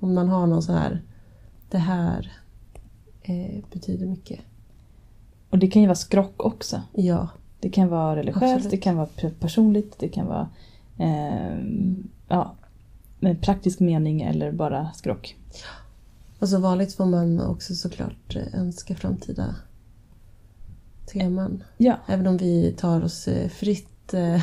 Om 0.00 0.14
man 0.14 0.28
har 0.28 0.46
någon 0.46 0.62
så 0.62 0.72
här, 0.72 1.02
det 1.70 1.78
här 1.78 2.32
eh, 3.22 3.64
betyder 3.72 4.06
mycket. 4.06 4.40
Och 5.50 5.58
det 5.58 5.66
kan 5.68 5.82
ju 5.82 5.88
vara 5.88 5.94
skrock 5.96 6.44
också. 6.44 6.82
Ja. 6.92 7.28
Det 7.60 7.70
kan 7.70 7.88
vara 7.88 8.16
religiöst, 8.16 8.42
Absolut. 8.54 8.70
det 8.70 8.76
kan 8.76 8.96
vara 8.96 9.06
pe- 9.16 9.34
personligt, 9.40 9.98
det 9.98 10.08
kan 10.08 10.26
vara 10.26 10.48
eh, 10.98 11.58
ja, 12.28 12.54
med 13.20 13.40
praktisk 13.42 13.80
mening 13.80 14.22
eller 14.22 14.52
bara 14.52 14.92
skrock. 14.94 15.36
Och 16.38 16.48
så 16.48 16.58
vanligt 16.58 16.94
får 16.94 17.06
man 17.06 17.40
också 17.40 17.74
såklart 17.74 18.36
eh, 18.36 18.60
önska 18.60 18.94
framtida 18.94 19.54
teman. 21.06 21.64
Ja, 21.76 21.96
Även 22.06 22.26
om 22.26 22.36
vi 22.36 22.72
tar 22.72 23.04
oss 23.04 23.28
eh, 23.28 23.48
fritt 23.48 24.14
eh, 24.14 24.42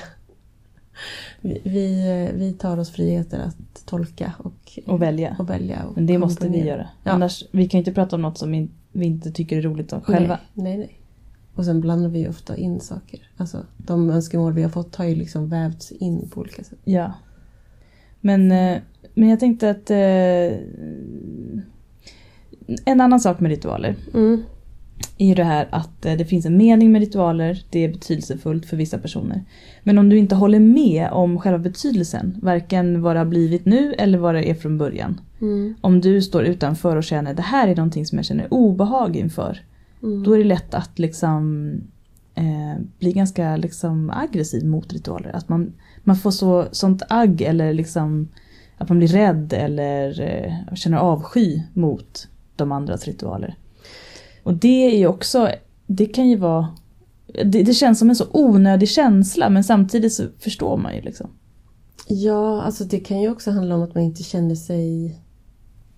vi, 1.42 1.62
vi, 1.64 2.10
eh, 2.10 2.36
vi 2.40 2.54
tar 2.54 2.78
oss 2.78 2.92
friheter 2.92 3.40
att 3.40 3.86
tolka 3.86 4.34
och, 4.38 4.80
och 4.88 5.02
välja. 5.02 5.36
och 5.40 5.50
välja. 5.50 5.84
Och 5.84 5.96
Men 5.96 6.06
det 6.06 6.18
måste 6.18 6.50
vi 6.50 6.66
göra. 6.66 6.88
Ja. 7.04 7.12
Annars, 7.12 7.44
vi 7.52 7.70
kan 7.70 7.78
ju 7.78 7.82
inte 7.82 7.94
prata 7.94 8.16
om 8.16 8.22
något 8.22 8.38
som 8.38 8.70
vi 8.92 9.06
inte 9.06 9.32
tycker 9.32 9.58
är 9.58 9.62
roligt 9.62 9.94
om 9.94 10.02
själva. 10.02 10.40
Nej, 10.54 10.64
nej, 10.64 10.78
nej. 10.78 10.98
Och 11.56 11.66
sen 11.66 11.82
blandar 11.82 12.10
vi 12.10 12.28
ofta 12.28 12.58
in 12.58 12.80
saker. 12.80 13.30
Alltså, 13.38 13.66
de 13.78 14.10
önskemål 14.10 14.54
vi 14.54 14.64
har 14.64 14.70
fått 14.70 14.96
har 14.96 15.06
ju 15.06 15.16
liksom 15.16 15.50
vävts 15.50 15.92
in 15.92 16.30
på 16.30 16.40
olika 16.40 16.64
sätt. 16.64 16.80
Ja. 16.84 17.14
Men, 18.22 18.48
men 19.14 19.30
jag 19.30 19.40
tänkte 19.40 19.70
att 19.70 19.92
eh, 19.92 20.60
en 22.86 23.02
annan 23.02 23.20
sak 23.20 23.40
med 23.40 23.50
ritualer 23.52 23.96
Mm. 24.14 24.44
Är 25.18 25.28
ju 25.28 25.36
det 25.36 25.44
här 25.44 25.68
att 25.72 26.06
eh, 26.06 26.14
det 26.14 26.26
finns 26.26 26.46
en 26.46 26.58
mening 26.58 26.92
med 26.92 27.00
ritualer, 27.00 27.64
det 27.70 27.80
är 27.80 27.90
betydelsefullt 27.90 28.66
för 28.66 28.78
vissa 28.78 28.98
personer. 28.98 29.44
Men 29.84 29.98
om 29.98 30.10
du 30.10 30.18
inte 30.18 30.36
håller 30.36 30.60
med 30.60 31.10
om 31.12 31.40
själva 31.40 31.60
betydelsen, 31.60 32.38
varken 32.42 33.02
vad 33.02 33.16
det 33.16 33.20
har 33.20 33.26
blivit 33.26 33.66
nu 33.66 33.94
eller 33.94 34.18
vad 34.18 34.36
det 34.36 34.50
är 34.50 34.54
från 34.54 34.78
början. 34.78 35.22
Mm. 35.42 35.76
Om 35.82 36.02
du 36.02 36.22
står 36.22 36.44
utanför 36.44 36.96
och 36.96 37.04
känner 37.04 37.34
det 37.34 37.42
här 37.42 37.68
är 37.68 37.76
någonting 37.76 38.06
som 38.06 38.18
jag 38.18 38.26
känner 38.26 38.54
obehag 38.54 39.16
inför. 39.16 39.60
Mm. 40.04 40.24
Då 40.24 40.34
är 40.34 40.38
det 40.38 40.44
lätt 40.44 40.74
att 40.74 41.00
liksom 41.00 41.74
eh, 42.36 42.82
bli 43.00 43.12
ganska 43.14 43.58
liksom 43.58 44.10
aggressiv 44.10 44.66
mot 44.66 44.94
ritualer. 44.94 45.36
Att 45.36 45.50
man, 45.50 45.74
man 46.04 46.16
får 46.16 46.32
så, 46.32 46.66
sånt 46.72 47.04
agg 47.10 47.42
eller 47.42 47.74
liksom 47.74 48.28
att 48.78 48.90
man 48.90 48.98
blir 48.98 49.08
rädd 49.08 49.54
eller 49.54 50.22
eh, 50.22 50.76
känner 50.76 50.98
avsky 50.98 51.62
mot 51.74 52.28
de 52.56 52.72
andras 52.72 53.06
ritualer. 53.06 53.56
Och 54.44 54.54
det 54.54 54.86
är 54.86 54.98
ju 54.98 55.08
också, 55.08 55.50
det 55.88 56.06
kan 56.06 56.30
ju 56.30 56.36
vara, 56.36 56.68
det, 57.28 57.64
det 57.64 57.74
känns 57.74 58.00
som 58.00 58.10
en 58.10 58.16
så 58.16 58.26
onödig 58.32 58.90
känsla 58.90 59.50
men 59.50 59.64
samtidigt 59.64 60.14
så 60.14 60.24
förstår 60.40 60.78
man 60.78 60.96
ju 60.96 61.02
liksom. 61.02 61.30
Ja, 62.08 62.62
alltså 62.62 62.84
det 62.84 63.00
kan 63.00 63.22
ju 63.22 63.30
också 63.30 63.52
handla 63.52 63.76
om 63.76 63.82
att 63.82 63.96
man 63.96 64.04
inte 64.04 64.24
känner 64.24 64.56
sig 64.56 65.20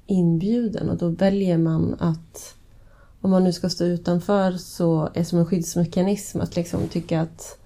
inbjuden 0.07 0.89
och 0.89 0.97
då 0.97 1.09
väljer 1.09 1.57
man 1.57 1.95
att 1.99 2.55
om 3.21 3.31
man 3.31 3.43
nu 3.43 3.53
ska 3.53 3.69
stå 3.69 3.85
utanför 3.85 4.51
så 4.51 5.05
är 5.05 5.11
det 5.13 5.25
som 5.25 5.39
en 5.39 5.45
skyddsmekanism 5.45 6.41
att 6.41 6.55
liksom 6.55 6.87
tycka 6.87 7.21
att 7.21 7.57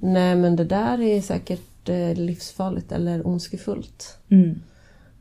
nej 0.00 0.36
men 0.36 0.56
det 0.56 0.64
där 0.64 1.00
är 1.00 1.20
säkert 1.20 1.88
eh, 1.88 2.14
livsfarligt 2.14 2.92
eller 2.92 3.26
ondskefullt. 3.26 4.18
Mm. 4.28 4.60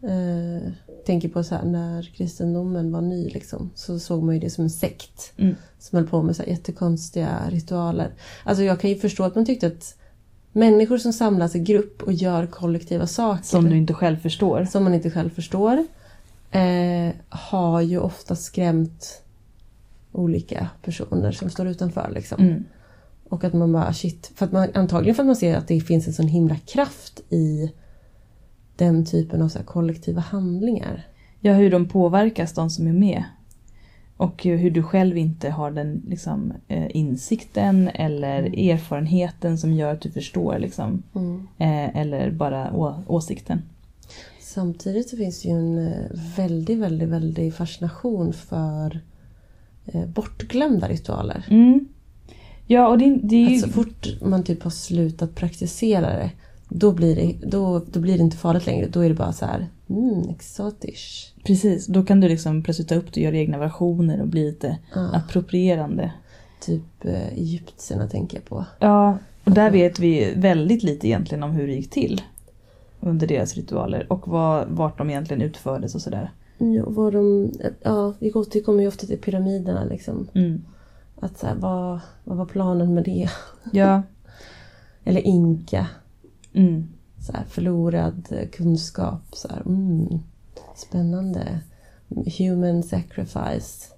Eh, 0.01 0.71
tänker 1.05 1.29
på 1.29 1.43
så 1.43 1.55
här, 1.55 1.65
när 1.65 2.03
kristendomen 2.03 2.91
var 2.91 3.01
ny 3.01 3.29
liksom, 3.29 3.69
så 3.75 3.99
såg 3.99 4.23
man 4.23 4.35
ju 4.35 4.41
det 4.41 4.49
som 4.49 4.63
en 4.63 4.69
sekt 4.69 5.33
Mm. 5.37 5.55
som 5.79 5.97
höll 5.97 6.07
på 6.07 6.21
med 6.23 6.35
så 6.35 6.43
här 6.43 6.49
jättekonstiga 6.49 7.39
ritualer. 7.49 8.11
Alltså 8.43 8.63
jag 8.63 8.79
kan 8.79 8.89
ju 8.89 8.95
förstå 8.95 9.23
att 9.23 9.35
man 9.35 9.45
tyckte 9.45 9.67
att 9.67 9.95
människor 10.51 10.97
som 10.97 11.13
samlas 11.13 11.55
i 11.55 11.59
grupp 11.59 12.03
och 12.03 12.13
gör 12.13 12.45
kollektiva 12.47 13.07
saker 13.07 13.43
Som 13.43 13.69
du 13.69 13.77
inte 13.77 13.93
själv 13.93 14.17
förstår. 14.17 14.65
som 14.71 14.83
man 14.83 14.93
inte 14.93 15.11
själv 15.11 15.29
förstår 15.29 15.85
eh, 16.51 17.13
har 17.29 17.81
ju 17.81 17.99
ofta 17.99 18.35
skrämt 18.35 19.21
olika 20.11 20.69
personer 20.83 21.31
som 21.31 21.49
står 21.49 21.67
utanför. 21.67 22.11
Liksom. 22.15 22.41
Mm. 22.43 22.63
Och 23.29 23.43
att 23.43 23.53
man 23.53 23.71
bara 23.71 23.93
shit, 23.93 24.31
för 24.35 24.45
att 24.45 24.51
man, 24.51 24.67
antagligen 24.73 25.15
för 25.15 25.23
att 25.23 25.27
man 25.27 25.35
ser 25.35 25.55
att 25.57 25.67
det 25.67 25.81
finns 25.81 26.07
en 26.07 26.13
sån 26.13 26.27
himla 26.27 26.55
kraft 26.55 27.19
i 27.29 27.71
den 28.75 29.05
typen 29.05 29.41
av 29.41 29.49
så 29.49 29.63
kollektiva 29.63 30.21
handlingar. 30.21 31.07
Ja, 31.39 31.53
hur 31.53 31.71
de 31.71 31.87
påverkas, 31.87 32.53
de 32.53 32.69
som 32.69 32.87
är 32.87 32.93
med. 32.93 33.23
Och 34.17 34.43
hur 34.43 34.71
du 34.71 34.83
själv 34.83 35.17
inte 35.17 35.49
har 35.49 35.71
den 35.71 36.01
liksom, 36.07 36.53
eh, 36.67 36.95
insikten 36.95 37.87
eller 37.87 38.43
erfarenheten 38.69 39.57
som 39.57 39.73
gör 39.73 39.93
att 39.93 40.01
du 40.01 40.11
förstår. 40.11 40.59
Liksom, 40.59 41.03
eh, 41.57 41.97
eller 41.97 42.31
bara 42.31 42.73
åsikten. 43.07 43.61
Samtidigt 44.39 45.09
så 45.09 45.17
finns 45.17 45.41
det 45.41 45.49
ju 45.49 45.55
en 45.55 45.87
eh, 45.87 45.93
väldigt, 46.37 46.79
väldigt, 46.79 47.09
väldigt 47.09 47.55
fascination 47.55 48.33
för 48.33 48.99
bortglömda 50.07 50.87
ritualer. 50.87 51.45
Mm. 51.49 51.87
Ja, 52.67 52.87
och 52.87 52.97
det, 52.97 53.19
det 53.23 53.35
är 53.35 53.49
ju... 53.49 53.55
Att 53.55 53.61
så 53.61 53.69
fort 53.69 54.21
man 54.21 54.43
typ 54.43 54.63
har 54.63 54.71
slutat 54.71 55.35
praktisera 55.35 56.07
det, 56.07 56.31
då 56.73 56.91
blir 56.91 57.15
det, 57.15 57.47
då, 57.47 57.81
då 57.91 57.99
blir 57.99 58.17
det 58.17 58.23
inte 58.23 58.37
farligt 58.37 58.65
längre. 58.65 58.87
Då 58.87 58.99
är 58.99 59.09
det 59.09 59.15
bara 59.15 59.33
så 59.33 59.45
här, 59.45 59.67
mm, 59.89 60.29
exotisch. 60.29 61.33
Precis, 61.45 61.87
då 61.87 62.03
kan 62.03 62.19
du 62.19 62.27
liksom 62.29 62.63
plötsligt 62.63 62.87
ta 62.89 62.95
upp 62.95 63.05
det 63.13 63.19
och 63.21 63.23
göra 63.25 63.35
egna 63.37 63.57
versioner 63.57 64.21
och 64.21 64.27
bli 64.27 64.45
lite 64.45 64.77
Ja. 64.95 65.09
approprierande. 65.15 66.11
Typ 66.61 67.05
eh, 67.05 67.27
egyptierna 67.27 68.07
tänker 68.07 68.37
jag 68.37 68.45
på. 68.45 68.65
Ja, 68.79 69.17
och 69.43 69.51
där 69.51 69.71
vet 69.71 69.99
vi 69.99 70.33
väldigt 70.35 70.83
lite 70.83 71.07
egentligen 71.07 71.43
om 71.43 71.51
hur 71.51 71.67
det 71.67 71.73
gick 71.73 71.89
till. 71.89 72.21
Under 72.99 73.27
deras 73.27 73.55
ritualer 73.55 74.11
och 74.11 74.27
vad, 74.27 74.67
vart 74.67 74.97
de 74.97 75.09
egentligen 75.09 75.41
utfördes 75.41 75.95
och 75.95 76.01
sådär. 76.01 76.31
Ja, 76.57 76.83
vad 76.87 77.13
de, 77.13 77.51
ja, 77.81 78.13
vi 78.19 78.33
återkommer 78.33 78.81
ju 78.81 78.87
ofta 78.87 79.07
till 79.07 79.17
pyramiderna 79.17 79.83
liksom. 79.83 80.27
Mm. 80.33 80.63
Att 81.19 81.37
så 81.39 81.47
här, 81.47 81.55
vad, 81.55 81.99
vad 82.23 82.37
var 82.37 82.45
planen 82.45 82.93
med 82.93 83.03
det? 83.03 83.29
Ja. 83.71 84.01
Eller 85.03 85.21
inka. 85.21 85.87
Mm. 86.53 86.87
Så 87.19 87.33
här, 87.33 87.43
förlorad 87.49 88.33
kunskap. 88.51 89.21
Så 89.31 89.47
här, 89.47 89.61
mm, 89.65 90.19
spännande. 90.75 91.59
Human 92.37 92.83
sacrifice. 92.83 93.93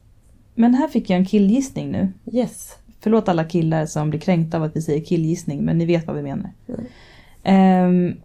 Men 0.56 0.74
här 0.74 0.88
fick 0.88 1.10
jag 1.10 1.20
en 1.20 1.26
killgissning 1.26 1.92
nu. 1.92 2.14
Yes. 2.32 2.78
Förlåt 3.00 3.30
alla 3.30 3.44
killar 3.44 3.86
som 3.86 4.10
blir 4.10 4.20
kränkta 4.20 4.58
av 4.58 4.64
att 4.64 4.76
vi 4.76 4.82
säger 4.82 5.06
killgissning, 5.06 5.66
men 5.66 5.78
ni 5.78 5.86
vet 5.86 6.08
vad 6.08 6.16
vi 6.16 6.22
menar. 6.22 6.52
Mm. 6.68 6.86
Ehm, 7.44 8.18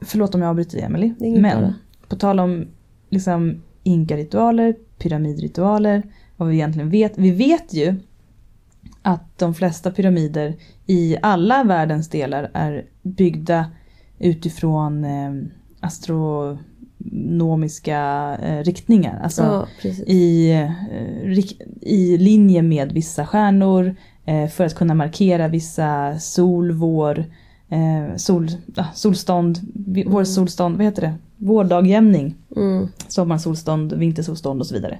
förlåt 0.00 0.34
om 0.34 0.40
jag 0.42 0.50
avbryter 0.50 0.88
dig, 0.88 1.14
ingen 1.20 1.42
Men 1.42 1.52
fara. 1.60 1.74
på 2.08 2.16
tal 2.16 2.40
om 2.40 2.66
liksom, 3.10 3.62
inka-ritualer, 3.82 4.74
pyramidritualer, 4.98 6.02
vad 6.36 6.48
vi 6.48 6.54
egentligen 6.54 6.90
vet. 6.90 7.18
Vi 7.18 7.30
vet 7.30 7.74
ju 7.74 7.94
att 9.06 9.38
de 9.38 9.54
flesta 9.54 9.90
pyramider 9.90 10.54
i 10.86 11.16
alla 11.22 11.64
världens 11.64 12.08
delar 12.08 12.50
är 12.54 12.84
byggda 13.02 13.70
utifrån 14.18 15.04
eh, 15.04 15.32
astronomiska 16.98 17.98
eh, 18.42 18.62
riktningar. 18.64 19.20
Alltså, 19.22 19.66
ja, 19.82 19.88
i, 20.06 20.52
eh, 20.52 20.70
i 21.80 22.18
linje 22.18 22.62
med 22.62 22.92
vissa 22.92 23.26
stjärnor 23.26 23.94
eh, 24.24 24.48
för 24.48 24.64
att 24.64 24.74
kunna 24.74 24.94
markera 24.94 25.48
vissa 25.48 26.18
sol, 26.18 26.72
vår, 26.72 27.18
eh, 27.68 28.16
sol, 28.16 28.48
ah, 28.76 28.84
solstånd, 28.94 29.58
vi- 29.74 30.04
vårsolstånd, 30.04 30.76
vad 30.76 30.84
heter 30.84 31.02
det? 31.02 31.14
Vårdagjämning, 31.36 32.34
Mm. 32.56 32.88
sommarsolstånd, 33.08 33.92
vintersolstånd 33.92 34.60
och 34.60 34.66
så 34.66 34.74
vidare. 34.74 34.98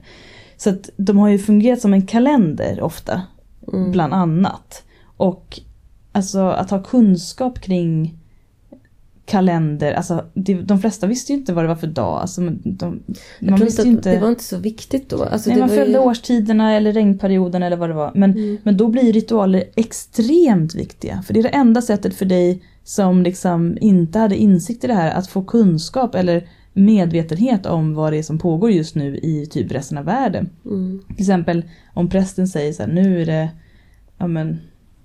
Så 0.57 0.71
att 0.71 0.91
de 0.97 1.19
har 1.19 1.29
ju 1.29 1.39
fungerat 1.39 1.81
som 1.81 1.95
en 1.95 2.07
kalender 2.07 2.81
ofta, 2.83 3.23
Mm. 3.73 3.93
bland 3.93 4.15
annat. 4.15 4.83
Och 5.17 5.61
alltså 6.13 6.41
att 6.41 6.71
ha 6.71 6.83
kunskap 6.83 7.61
kring 7.61 8.19
kalender. 9.27 9.93
Alltså, 9.93 10.25
det, 10.35 10.55
de 10.55 10.81
flesta 10.81 11.07
visste 11.07 11.33
ju 11.33 11.39
inte 11.39 11.53
vad 11.53 11.65
det 11.65 11.69
var 11.69 11.77
för 11.77 11.87
dag. 11.87 12.21
Alltså, 12.21 12.41
de, 12.65 13.03
man 13.41 13.61
visste 13.61 13.89
inte 13.89 14.11
det 14.11 14.19
var 14.19 14.29
inte 14.29 14.45
så 14.45 14.57
viktigt 14.59 15.11
då. 15.11 15.25
Alltså, 15.25 15.51
Nej, 15.51 15.59
man 15.59 15.69
följde 15.69 15.99
ju... 15.99 15.99
årstiderna 15.99 16.73
eller 16.73 16.93
regnperioden 16.93 17.63
eller 17.63 17.77
vad 17.77 17.91
det 17.91 17.95
var. 17.95 18.13
Men, 18.15 18.31
Mm. 18.31 18.59
men 18.63 18.77
då 18.77 18.89
blir 18.89 19.13
ritualer 19.13 19.65
extremt 19.77 20.75
viktiga. 20.75 21.23
För 21.27 21.35
det 21.35 21.41
är 21.41 21.43
det 21.43 21.49
enda 21.49 21.83
sättet 21.83 22.15
för 22.15 22.25
dig 22.27 22.63
som 22.85 23.23
liksom 23.23 23.79
inte 23.81 24.19
hade 24.19 24.37
insikt 24.37 24.85
i 24.85 24.87
det 24.87 24.95
här 24.95 25.11
att 25.11 25.29
få 25.29 25.43
kunskap 25.45 26.15
eller 26.15 26.49
medvetenhet 26.77 27.67
om 27.67 27.95
vad 27.95 28.13
det 28.13 28.19
är 28.19 28.23
som 28.23 28.39
pågår 28.39 28.71
just 28.71 28.95
nu 28.95 29.17
i 29.17 29.47
typ 29.47 29.73
resten 29.73 29.99
av 29.99 30.05
världen. 30.05 30.51
Mm. 30.65 31.03
Till 31.09 31.21
exempel 31.21 31.65
om 31.95 32.09
prästen 32.09 32.49
säger 32.49 32.73
så 32.73 32.83
här, 32.83 32.91
nu 32.91 33.23
är 33.23 33.27
det, 33.27 33.49
ja 34.19 34.27
men, 34.27 34.61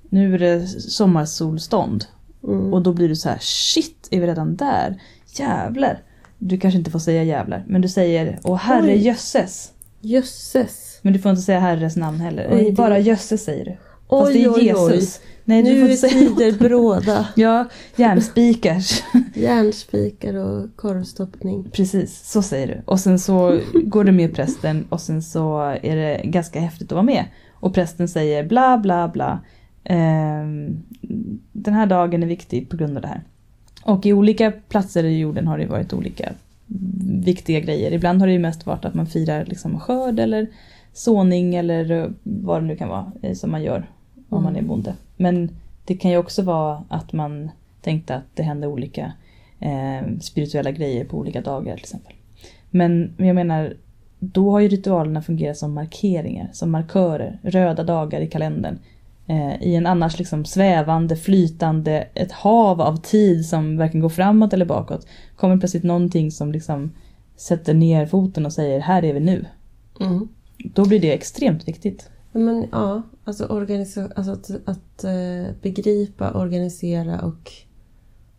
nu 0.10 0.36
är 0.36 0.40
det 0.40 0.68
sommarsolstånd. 0.68 2.06
Mm. 2.44 2.74
Och 2.74 2.82
då 2.82 2.94
blir 2.94 3.10
du 3.10 3.16
så 3.16 3.30
här, 3.30 3.38
shit, 3.42 4.08
är 4.12 4.22
vi 4.22 4.28
redan 4.28 4.56
där? 4.56 5.02
Jävlar. 5.36 6.04
Du 6.38 6.58
kanske 6.58 6.78
inte 6.78 6.92
får 6.92 7.00
säga 7.00 7.24
jävlar, 7.24 7.64
men 7.68 7.82
du 7.82 7.90
säger, 7.90 8.40
åh 8.44 8.58
herre 8.58 8.92
Oj. 8.92 8.98
jösses. 8.98 9.72
Jösses. 10.02 11.00
Men 11.02 11.14
du 11.14 11.20
får 11.20 11.30
inte 11.30 11.42
säga 11.42 11.60
herres 11.60 11.96
namn 11.96 12.20
heller. 12.20 12.50
Oj, 12.52 12.72
Bara 12.72 13.00
jösses 13.00 13.44
säger 13.44 13.66
du. 13.66 13.78
Fast 14.12 14.28
Oj, 14.28 14.34
det 14.34 14.44
är 14.44 14.50
oj, 14.50 14.76
oj. 14.76 14.94
Jesus. 14.94 15.22
Nej, 15.46 15.64
du 15.64 15.70
får 15.70 15.88
Nu 15.88 15.94
är 15.94 16.30
tider 16.30 16.60
bråda. 16.60 17.28
Ja, 17.36 17.66
järnspikars. 17.96 19.04
Järnspikar 19.34 20.34
och 20.34 20.76
korvstoppning. 20.76 21.70
Precis, 21.72 22.32
så 22.32 22.42
säger 22.42 22.68
du. 22.68 22.82
Och 22.86 23.00
sen 23.00 23.20
så 23.20 23.60
går 23.74 24.04
du 24.04 24.12
med 24.12 24.36
prästen 24.36 24.86
och 24.90 25.02
sen 25.02 25.24
så 25.24 25.60
är 25.82 25.96
det 25.96 26.22
ganska 26.24 26.60
häftigt 26.60 26.88
att 26.88 26.96
vara 26.96 27.04
med. 27.04 27.26
Och 27.54 27.74
prästen 27.74 28.08
säger 28.08 28.44
bla 28.44 28.78
bla 28.78 29.08
bla. 29.08 29.40
Ehm, 29.84 30.84
den 31.52 31.74
här 31.74 31.86
dagen 31.86 32.24
är 32.24 32.28
viktig 32.28 32.70
på 32.70 32.78
grund 32.78 32.98
av 32.98 33.02
det 33.02 33.08
här. 33.08 33.24
Och 33.84 34.06
i 34.06 34.14
olika 34.14 34.52
platser 34.52 35.04
i 35.04 35.20
jorden 35.20 35.48
har 35.48 35.58
det 35.58 35.66
varit 35.66 35.94
olika 35.94 36.34
viktiga 37.24 37.60
grejer. 37.60 37.92
Ibland 37.92 38.20
har 38.20 38.28
det 38.28 38.34
ju 38.34 38.40
mest 38.40 38.66
varit 38.66 38.86
att 38.86 38.94
man 38.94 39.08
firar 39.08 39.46
liksom 39.46 39.80
skörd 39.80 40.20
eller 40.20 40.48
såning 40.94 41.56
eller 41.56 42.14
vad 42.24 42.62
det 42.62 42.68
nu 42.68 42.76
kan 42.76 42.90
vara 42.90 43.12
eh, 43.22 43.34
som 43.34 43.52
man 43.52 43.64
gör 43.64 43.88
om 44.32 44.44
man 44.44 44.56
är 44.56 44.62
bonde. 44.62 44.96
Men 45.18 45.50
det 45.86 45.98
kan 45.98 46.12
ju 46.12 46.18
också 46.18 46.42
vara 46.42 46.84
att 46.90 47.14
man 47.14 47.50
tänkte 47.82 48.16
att 48.16 48.24
det 48.34 48.44
hände 48.44 48.68
olika 48.68 49.14
eh, 49.60 50.18
spirituella 50.22 50.72
grejer 50.72 51.06
på 51.06 51.18
olika 51.18 51.42
dagar 51.42 51.74
till 51.76 51.84
exempel. 51.84 52.14
Men 52.70 53.14
jag 53.18 53.36
menar, 53.36 53.74
då 54.20 54.52
har 54.52 54.60
ju 54.60 54.68
ritualerna 54.68 55.22
fungerat 55.22 55.58
som 55.58 55.74
markeringar, 55.74 56.50
som 56.54 56.72
markörer, 56.72 57.40
röda 57.44 57.84
dagar 57.84 58.22
i 58.22 58.28
kalendern. 58.28 58.80
Eh, 59.28 59.64
I 59.64 59.76
en 59.76 59.86
annars 59.86 60.20
liksom 60.20 60.46
svävande, 60.46 61.16
flytande, 61.16 62.08
ett 62.14 62.32
hav 62.32 62.82
av 62.82 62.98
tid 62.98 63.46
som 63.46 63.78
varken 63.78 64.02
går 64.02 64.10
framåt 64.10 64.54
eller 64.54 64.66
bakåt. 64.66 65.08
Kommer 65.36 65.58
plötsligt 65.58 65.84
någonting 65.84 66.32
som 66.32 66.52
liksom 66.52 66.92
sätter 67.36 67.74
ner 67.74 68.06
foten 68.06 68.46
och 68.46 68.54
säger 68.54 68.80
här 68.80 69.06
är 69.06 69.14
vi 69.14 69.20
nu. 69.20 69.46
Mm. 70.00 70.28
Då 70.58 70.86
blir 70.86 71.00
det 71.00 71.14
extremt 71.14 71.68
viktigt. 71.68 72.10
Men 72.32 72.68
ja, 72.72 73.02
alltså, 73.24 73.46
organisa- 73.46 74.12
alltså 74.16 74.32
att, 74.32 74.50
att 74.66 75.04
eh, 75.04 75.56
begripa, 75.62 76.32
organisera 76.32 77.22
och 77.22 77.52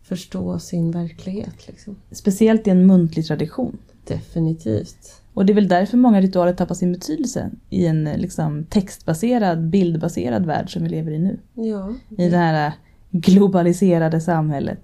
förstå 0.03 0.59
sin 0.59 0.91
verklighet. 0.91 1.67
Liksom. 1.67 1.95
Speciellt 2.11 2.67
i 2.67 2.69
en 2.69 2.85
muntlig 2.87 3.25
tradition. 3.25 3.77
Definitivt. 4.07 5.21
Och 5.33 5.45
det 5.45 5.53
är 5.53 5.55
väl 5.55 5.67
därför 5.67 5.97
många 5.97 6.21
ritualer 6.21 6.53
tappar 6.53 6.75
sin 6.75 6.91
betydelse 6.93 7.51
i 7.69 7.85
en 7.85 8.03
liksom, 8.03 8.65
textbaserad, 8.65 9.69
bildbaserad 9.69 10.45
värld 10.45 10.73
som 10.73 10.83
vi 10.83 10.89
lever 10.89 11.11
i 11.11 11.19
nu. 11.19 11.39
Ja, 11.53 11.93
I 12.17 12.29
det 12.29 12.37
här 12.37 12.67
eh, 12.67 12.73
globaliserade 13.11 14.21
samhället. 14.21 14.79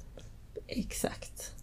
exakt. 0.67 1.55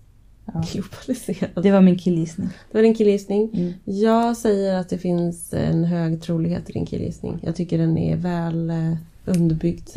Ja. 0.55 0.63
Globaliserad. 0.73 1.63
Det 1.63 1.71
var 1.71 1.81
min 1.81 1.99
killgissning. 1.99 2.49
Det 2.73 2.79
var 2.79 2.83
din 2.83 2.95
killgissning. 2.95 3.51
Mm. 3.55 3.73
Jag 3.85 4.37
säger 4.37 4.75
att 4.75 4.89
det 4.89 4.99
finns 4.99 5.55
en 5.55 5.85
hög 5.85 6.23
trolighet 6.23 6.71
i 6.71 6.73
din 6.73 6.87
killgissning. 6.87 7.39
Jag 7.43 7.57
tycker 7.57 7.79
den 7.79 7.99
är 7.99 8.17
väl 8.17 8.71
eh, 8.71 8.93
underbyggd. 9.25 9.89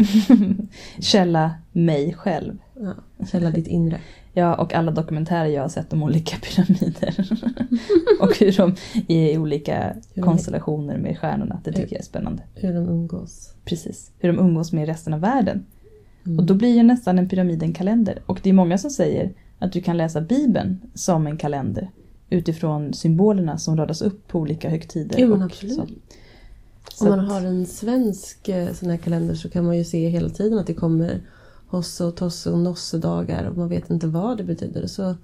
Källa 0.99 1.51
mig 1.71 2.13
själv. 2.13 2.57
Ja, 2.79 2.93
källa 3.31 3.49
ditt 3.51 3.67
inre. 3.67 3.99
Ja, 4.33 4.55
och 4.55 4.73
alla 4.73 4.91
dokumentärer 4.91 5.45
jag 5.45 5.62
har 5.62 5.69
sett 5.69 5.93
om 5.93 6.03
olika 6.03 6.38
pyramider. 6.38 7.27
och 8.21 8.38
hur 8.39 8.57
de 8.57 8.75
är 9.07 9.33
i 9.33 9.38
olika 9.38 9.95
de- 10.13 10.21
konstellationer 10.21 10.97
med 10.97 11.19
stjärnorna. 11.19 11.62
Det 11.63 11.71
tycker 11.73 11.93
jag 11.95 11.99
är 11.99 12.05
spännande. 12.05 12.43
Hur 12.55 12.73
de 12.73 12.89
umgås. 12.89 13.53
Precis. 13.65 14.12
Hur 14.19 14.33
de 14.33 14.39
umgås 14.39 14.71
med 14.73 14.85
resten 14.85 15.13
av 15.13 15.19
världen. 15.19 15.65
Mm. 16.25 16.39
Och 16.39 16.45
då 16.45 16.53
blir 16.53 16.75
ju 16.75 16.83
nästan 16.83 17.19
en 17.19 17.29
pyramid 17.29 17.63
en 17.63 17.73
kalender. 17.73 18.19
Och 18.25 18.39
det 18.43 18.49
är 18.49 18.53
många 18.53 18.77
som 18.77 18.89
säger 18.89 19.31
att 19.59 19.71
du 19.71 19.81
kan 19.81 19.97
läsa 19.97 20.21
Bibeln 20.21 20.79
som 20.93 21.27
en 21.27 21.37
kalender. 21.37 21.91
Utifrån 22.29 22.93
symbolerna 22.93 23.57
som 23.57 23.77
radas 23.77 24.01
upp 24.01 24.27
på 24.27 24.39
olika 24.39 24.69
högtider. 24.69 25.15
Jo, 25.19 25.27
men 25.29 25.41
absolut. 25.41 25.75
så. 25.75 25.81
Om 25.81 25.89
Så 26.93 27.05
man 27.09 27.19
att- 27.19 27.31
har 27.31 27.41
en 27.41 27.65
svensk 27.65 28.49
eh, 28.49 28.73
sån 28.73 28.89
här 28.89 28.97
kalender 28.97 29.35
så 29.35 29.49
kan 29.49 29.65
man 29.65 29.77
ju 29.77 29.83
se 29.83 30.09
hela 30.09 30.29
tiden 30.29 30.59
att 30.59 30.67
det 30.67 30.73
kommer 30.73 31.21
hosse 31.67 32.03
och 32.05 32.15
tosse 32.15 32.51
och 32.51 32.59
nossedagar 32.59 33.43
och 33.45 33.57
man 33.57 33.69
vet 33.69 33.89
inte 33.89 34.07
vad 34.07 34.37
det 34.37 34.43
betyder. 34.43 34.87
Så, 34.87 35.15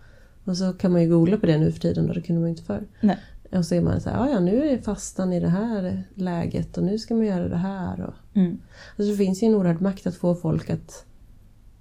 och 0.44 0.58
så 0.58 0.74
kan 0.74 0.92
man 0.92 1.02
ju 1.04 1.10
googla 1.10 1.38
på 1.38 1.46
det 1.46 1.58
nu 1.58 1.72
för 1.72 1.80
tiden 1.80 2.10
och 2.10 2.16
det 2.16 2.22
kunde 2.22 2.40
man 2.42 2.50
ju 2.50 2.52
inte 2.52 2.64
förr. 2.64 2.84
Nej. 3.02 3.18
Och 3.52 3.66
så 3.66 3.76
är 3.76 3.82
man 3.82 4.02
så 4.02 4.10
här, 4.10 4.18
"Ja, 4.18 4.30
ja 4.34 4.40
nu 4.40 4.70
är 4.70 4.78
fastan 4.78 5.34
i 5.34 5.40
det 5.40 5.50
här 5.50 6.04
läget 6.16 6.78
och 6.78 6.84
nu 6.84 7.00
ska 7.00 7.16
man 7.16 7.26
göra 7.26 7.48
det 7.50 7.58
här. 7.58 8.02
Och, 8.02 8.14
Mm. 8.38 8.58
alltså 8.98 9.12
det 9.12 9.18
finns 9.18 9.44
ju 9.44 9.48
en 9.48 9.56
oerhörd 9.56 9.82
makt 9.82 10.08
att 10.08 10.16
få 10.16 10.36
folk 10.36 10.70
att, 10.70 11.06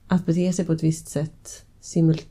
att 0.08 0.26
bete 0.26 0.52
sig 0.52 0.64
på 0.64 0.72
ett 0.72 0.82
visst 0.82 1.08
sätt 1.08 1.64
simultant, 1.80 2.28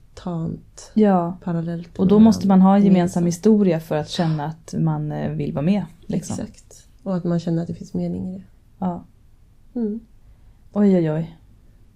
Ja, 0.94 1.38
parallellt. 1.44 2.00
och 2.00 2.08
då 2.08 2.20
måste 2.20 2.48
man 2.48 2.62
ha 2.62 2.76
en 2.76 2.84
gemensam 2.86 3.26
historia 3.26 3.80
för 3.80 3.96
att 3.98 4.10
känna 4.10 4.46
att 4.46 4.74
man 4.78 5.12
eh, 5.12 5.32
vill 5.32 5.54
vara 5.54 5.66
med. 5.66 5.86
Liksom. 6.06 6.34
Exakt. 6.40 6.88
Och 7.04 7.16
att 7.16 7.24
man 7.24 7.40
känner 7.40 7.62
att 7.62 7.68
det 7.68 7.74
finns 7.74 7.94
mening 7.94 8.30
i 8.30 8.38
det. 8.38 8.44
Ja. 8.80 9.04
Mm. 9.76 10.00
Oj, 10.74 10.96
oj, 10.98 11.12
oj. 11.12 11.38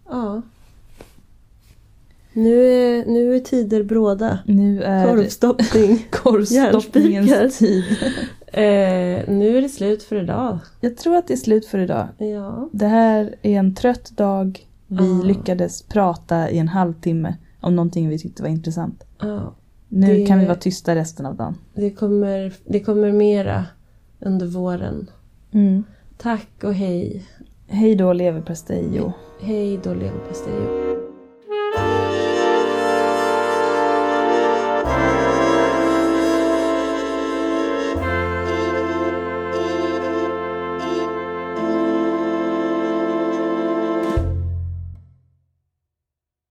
Ja. 0.09 0.41
Nu 2.33 2.63
är, 2.65 3.05
nu 3.05 3.35
är 3.35 3.39
tider 3.39 3.83
bråda. 3.83 4.39
Nu 4.45 4.83
är 4.83 5.07
Korvstoppning. 5.07 6.05
korvstoppningens 6.11 7.57
tid. 7.57 7.83
eh, 8.47 8.63
nu 9.35 9.57
är 9.57 9.61
det 9.61 9.69
slut 9.69 10.03
för 10.03 10.23
idag. 10.23 10.59
Jag 10.81 10.97
tror 10.97 11.15
att 11.15 11.27
det 11.27 11.33
är 11.33 11.37
slut 11.37 11.65
för 11.65 11.79
idag. 11.79 12.07
Ja. 12.17 12.69
Det 12.71 12.87
här 12.87 13.35
är 13.41 13.59
en 13.59 13.75
trött 13.75 14.11
dag. 14.17 14.67
Vi 14.87 15.11
Ah. 15.11 15.23
lyckades 15.23 15.81
prata 15.81 16.49
i 16.49 16.57
en 16.57 16.67
halvtimme 16.67 17.35
om 17.67 17.75
någonting 17.75 18.09
vi 18.09 18.19
tyckte 18.19 18.41
var 18.43 18.49
intressant. 18.49 19.03
ja. 19.21 19.55
Nu 19.89 20.07
Det- 20.07 20.25
kan 20.25 20.39
vi 20.39 20.45
vara 20.45 20.57
tysta 20.57 20.95
resten 20.95 21.25
av 21.25 21.35
dagen. 21.35 21.55
Det, 21.75 21.89
kommer, 21.91 22.53
det 22.65 22.79
kommer 22.79 23.11
mera 23.11 23.65
under 24.19 24.45
våren. 24.45 25.09
Mm. 25.51 25.83
Tack 26.17 26.63
och 26.63 26.73
hej. 26.73 27.25
Hej 27.67 27.95
då 27.95 28.13
leverpastej 28.13 29.01
Hej 29.41 29.79
då 29.83 29.93
leverpastej. 29.93 30.86